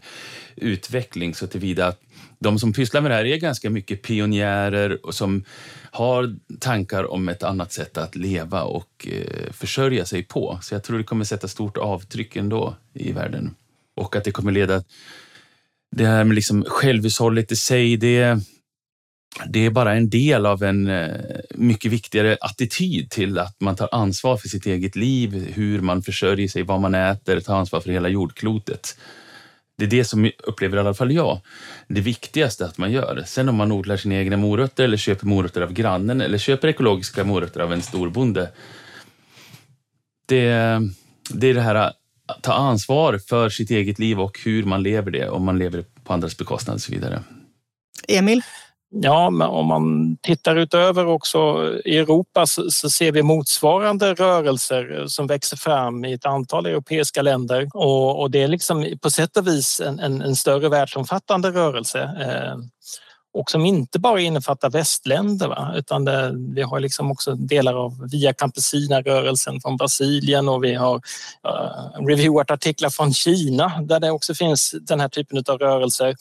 utveckling 0.55 1.35
så 1.35 1.47
tillvida 1.47 1.87
att 1.87 2.01
de 2.39 2.59
som 2.59 2.73
pysslar 2.73 3.01
med 3.01 3.11
det 3.11 3.15
här 3.15 3.25
är 3.25 3.37
ganska 3.37 3.69
mycket 3.69 4.01
pionjärer 4.01 5.05
och 5.05 5.15
som 5.15 5.43
har 5.91 6.35
tankar 6.59 7.11
om 7.11 7.29
ett 7.29 7.43
annat 7.43 7.73
sätt 7.73 7.97
att 7.97 8.15
leva 8.15 8.63
och 8.63 9.07
eh, 9.11 9.51
försörja 9.51 10.05
sig 10.05 10.23
på. 10.23 10.59
Så 10.61 10.75
jag 10.75 10.83
tror 10.83 10.97
det 10.97 11.03
kommer 11.03 11.25
sätta 11.25 11.47
stort 11.47 11.77
avtryck 11.77 12.35
ändå 12.35 12.75
i 12.93 13.11
världen. 13.11 13.55
Och 13.95 14.15
att 14.15 14.23
det 14.23 14.31
kommer 14.31 14.51
leda... 14.51 14.83
Det 15.95 16.05
här 16.05 16.23
med 16.23 16.35
liksom 16.35 16.65
självhushållet 16.67 17.51
i 17.51 17.55
sig, 17.55 17.97
det, 17.97 18.39
det 19.45 19.65
är 19.65 19.69
bara 19.69 19.93
en 19.93 20.09
del 20.09 20.45
av 20.45 20.63
en 20.63 20.89
eh, 20.89 21.09
mycket 21.55 21.91
viktigare 21.91 22.37
attityd 22.41 23.09
till 23.09 23.39
att 23.39 23.61
man 23.61 23.75
tar 23.75 23.89
ansvar 23.91 24.37
för 24.37 24.47
sitt 24.47 24.65
eget 24.65 24.95
liv, 24.95 25.51
hur 25.55 25.81
man 25.81 26.01
försörjer 26.01 26.47
sig, 26.47 26.63
vad 26.63 26.81
man 26.81 26.95
äter, 26.95 27.39
tar 27.39 27.55
ansvar 27.55 27.79
för 27.79 27.89
hela 27.89 28.09
jordklotet. 28.09 28.97
Det 29.77 29.85
är 29.85 29.89
det 29.89 30.05
som 30.05 30.31
upplever 30.43 30.77
i 30.77 30.79
alla 30.79 30.93
fall 30.93 31.11
jag, 31.11 31.41
det 31.87 32.01
viktigaste 32.01 32.65
att 32.65 32.77
man 32.77 32.91
gör. 32.91 33.23
Sen 33.25 33.49
om 33.49 33.55
man 33.55 33.71
odlar 33.71 33.97
sina 33.97 34.15
egna 34.15 34.37
morötter 34.37 34.83
eller 34.83 34.97
köper 34.97 35.25
morötter 35.25 35.61
av 35.61 35.73
grannen 35.73 36.21
eller 36.21 36.37
köper 36.37 36.67
ekologiska 36.67 37.23
morötter 37.23 37.59
av 37.59 37.73
en 37.73 37.81
storbonde. 37.81 38.51
Det, 40.25 40.79
det 41.29 41.47
är 41.47 41.53
det 41.53 41.61
här 41.61 41.75
att 41.75 41.95
ta 42.41 42.53
ansvar 42.53 43.19
för 43.29 43.49
sitt 43.49 43.71
eget 43.71 43.99
liv 43.99 44.19
och 44.19 44.39
hur 44.45 44.63
man 44.63 44.83
lever 44.83 45.11
det, 45.11 45.29
om 45.29 45.43
man 45.43 45.59
lever 45.59 45.85
på 46.03 46.13
andras 46.13 46.37
bekostnad 46.37 46.75
och 46.75 46.81
så 46.81 46.91
vidare. 46.91 47.23
Emil? 48.07 48.41
Ja, 48.95 49.29
men 49.29 49.47
om 49.47 49.65
man 49.65 50.17
tittar 50.21 50.55
utöver 50.55 51.05
också 51.05 51.71
i 51.85 51.97
Europa 51.97 52.45
så, 52.45 52.71
så, 52.71 52.89
ser 52.89 53.11
vi 53.11 53.23
motsvarande 53.23 54.13
rörelser 54.13 55.03
som 55.07 55.27
växer 55.27 55.57
fram 55.57 56.05
i 56.05 56.13
ett 56.13 56.25
antal 56.25 56.65
europeiska 56.65 57.21
länder 57.21 57.69
och, 57.73 58.21
och 58.21 58.31
det 58.31 58.41
är 58.41 58.47
liksom 58.47 58.97
på 59.01 59.11
sätt 59.11 59.37
och 59.37 59.47
vis 59.47 59.79
en, 59.79 59.99
en, 59.99 60.21
en 60.21 60.35
större 60.35 60.69
världsomfattande 60.69 61.51
rörelse. 61.51 62.01
Eh, 62.01 62.57
och 63.33 63.51
som 63.51 63.65
inte 63.65 63.99
bara 63.99 64.19
innefattar 64.19 64.69
västländer 64.69 65.47
va? 65.47 65.73
utan 65.75 66.05
det, 66.05 66.31
vi 66.55 66.61
har 66.61 66.79
liksom 66.79 67.11
också 67.11 67.35
delar 67.35 67.85
av 67.85 68.09
Via 68.11 68.33
Campesina-rörelsen 68.33 69.61
från 69.61 69.77
Brasilien 69.77 70.49
och 70.49 70.63
vi 70.63 70.73
har 70.73 71.01
eh, 71.47 72.05
reviewat 72.05 72.51
artiklar 72.51 72.89
från 72.89 73.13
Kina 73.13 73.81
där 73.81 73.99
det 73.99 74.11
också 74.11 74.33
finns 74.33 74.75
den 74.81 74.99
här 74.99 75.09
typen 75.09 75.43
av 75.47 75.57
rörelser 75.57 76.15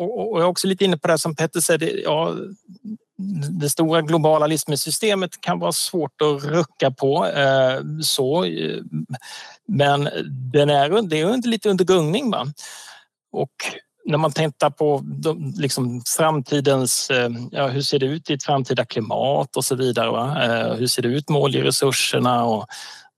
och, 0.00 0.32
och 0.32 0.38
jag 0.38 0.44
är 0.44 0.48
också 0.48 0.66
lite 0.66 0.84
inne 0.84 0.98
på 0.98 1.08
det 1.08 1.18
som 1.18 1.34
Petter 1.34 1.60
säger, 1.60 2.02
ja, 2.04 2.34
det 3.60 3.70
stora 3.70 4.02
globala 4.02 4.46
livsmedelssystemet 4.46 5.40
kan 5.40 5.58
vara 5.58 5.72
svårt 5.72 6.22
att 6.22 6.44
rucka 6.44 6.90
på. 6.90 7.26
Eh, 7.26 7.80
så, 8.02 8.46
men 9.68 10.08
den 10.52 10.70
är, 10.70 11.02
det 11.02 11.20
är 11.20 11.48
lite 11.48 11.70
under 11.70 11.84
gungning. 11.84 12.30
Va? 12.30 12.46
Och 13.32 13.52
när 14.04 14.18
man 14.18 14.32
tänker 14.32 14.70
på 14.70 15.00
de, 15.04 15.54
liksom 15.56 16.02
framtidens, 16.16 17.10
eh, 17.10 17.30
ja, 17.50 17.66
hur 17.66 17.82
ser 17.82 17.98
det 17.98 18.06
ut 18.06 18.30
i 18.30 18.34
ett 18.34 18.42
framtida 18.42 18.84
klimat 18.84 19.56
och 19.56 19.64
så 19.64 19.74
vidare. 19.74 20.10
Va? 20.10 20.44
Eh, 20.44 20.74
hur 20.74 20.86
ser 20.86 21.02
det 21.02 21.08
ut 21.08 21.28
med 21.28 21.40
oljeresurserna 21.40 22.44
och 22.44 22.66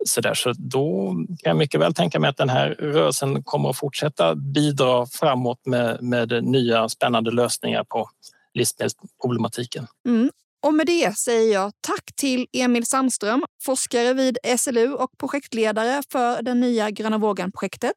så 0.05 0.21
där. 0.21 0.35
Så 0.35 0.53
då 0.57 1.15
kan 1.29 1.51
jag 1.51 1.57
mycket 1.57 1.81
väl 1.81 1.95
tänka 1.95 2.21
mig 2.21 2.31
att 2.31 2.37
den 2.37 2.49
här 2.49 2.69
rörelsen 2.69 3.43
kommer 3.43 3.71
att 3.71 3.79
fortsätta 3.79 4.35
bidra 4.35 5.07
framåt 5.07 5.67
med, 5.67 6.03
med 6.03 6.45
nya 6.45 6.89
spännande 6.89 7.31
lösningar 7.31 7.85
på 7.85 8.09
livsmedelsproblematiken. 8.55 9.87
Mm. 10.07 10.31
Och 10.63 10.75
med 10.75 10.87
det 10.87 11.19
säger 11.19 11.53
jag 11.53 11.73
tack 11.81 12.13
till 12.17 12.47
Emil 12.53 12.87
Sandström, 12.87 13.45
forskare 13.63 14.13
vid 14.15 14.39
SLU 14.59 14.93
och 14.93 15.11
projektledare 15.19 16.03
för 16.13 16.43
den 16.43 16.61
nya 16.61 16.91
Gröna 16.91 17.19
vågen-projektet. 17.19 17.97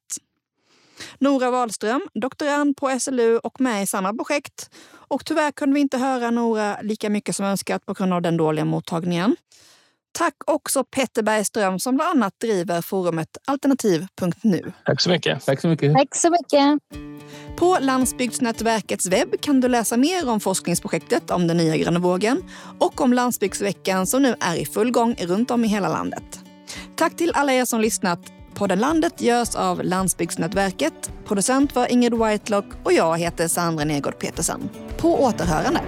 Nora 1.20 1.52
Wahlström, 1.52 2.02
doktorand 2.14 2.78
på 2.78 3.00
SLU 3.00 3.38
och 3.38 3.62
med 3.62 3.84
i 3.84 3.88
samma 3.88 4.14
projekt. 4.14 4.70
Och 4.88 5.26
tyvärr 5.26 5.52
kunde 5.52 5.74
vi 5.74 5.80
inte 5.80 5.98
höra 5.98 6.32
Nora 6.32 6.82
lika 6.82 7.10
mycket 7.10 7.36
som 7.36 7.46
önskat 7.46 7.86
på 7.86 7.94
grund 7.94 8.14
av 8.14 8.22
den 8.22 8.38
dåliga 8.38 8.66
mottagningen. 8.66 9.36
Tack 10.18 10.36
också 10.48 10.84
Petter 10.84 11.24
Bergström 11.24 11.80
som 11.80 11.96
bland 11.96 12.10
annat 12.10 12.34
driver 12.42 12.82
forumet 12.82 13.38
alternativ.nu. 13.48 14.72
Tack 14.86 15.02
så 15.02 15.10
mycket. 15.10 15.46
Tack 15.46 15.62
så 15.62 15.68
mycket. 15.68 15.94
Tack 15.94 16.16
så 16.16 16.30
mycket. 16.30 16.80
På 17.58 17.78
Landsbygdsnätverkets 17.82 19.08
webb 19.08 19.42
kan 19.42 19.62
du 19.62 19.68
läsa 19.68 19.98
mer 19.98 20.30
om 20.30 20.40
forskningsprojektet 20.40 21.32
om 21.32 21.48
den 21.48 21.58
nya 21.58 21.78
gröna 21.78 22.00
vågen 22.00 22.44
och 22.80 23.02
om 23.02 23.14
landsbygdsveckan 23.14 24.08
som 24.08 24.22
nu 24.22 24.36
är 24.40 24.56
i 24.56 24.66
full 24.66 24.92
gång 24.92 25.16
runt 25.20 25.52
om 25.52 25.66
i 25.66 25.68
hela 25.68 25.90
landet. 25.90 26.40
Tack 26.96 27.16
till 27.16 27.32
alla 27.36 27.54
er 27.54 27.66
som 27.66 27.82
lyssnat. 27.82 28.20
Podden 28.54 28.80
Landet 28.80 29.22
görs 29.22 29.56
av 29.56 29.84
Landsbygdsnätverket. 29.84 31.12
Producent 31.28 31.76
var 31.76 31.92
Ingrid 31.92 32.14
Whitelock 32.14 32.66
och 32.84 32.94
jag 32.94 33.18
heter 33.18 33.48
Sandra 33.48 33.86
Nergård 33.86 34.20
Petersen. 34.20 34.70
På 34.98 35.24
återhörande. 35.24 35.82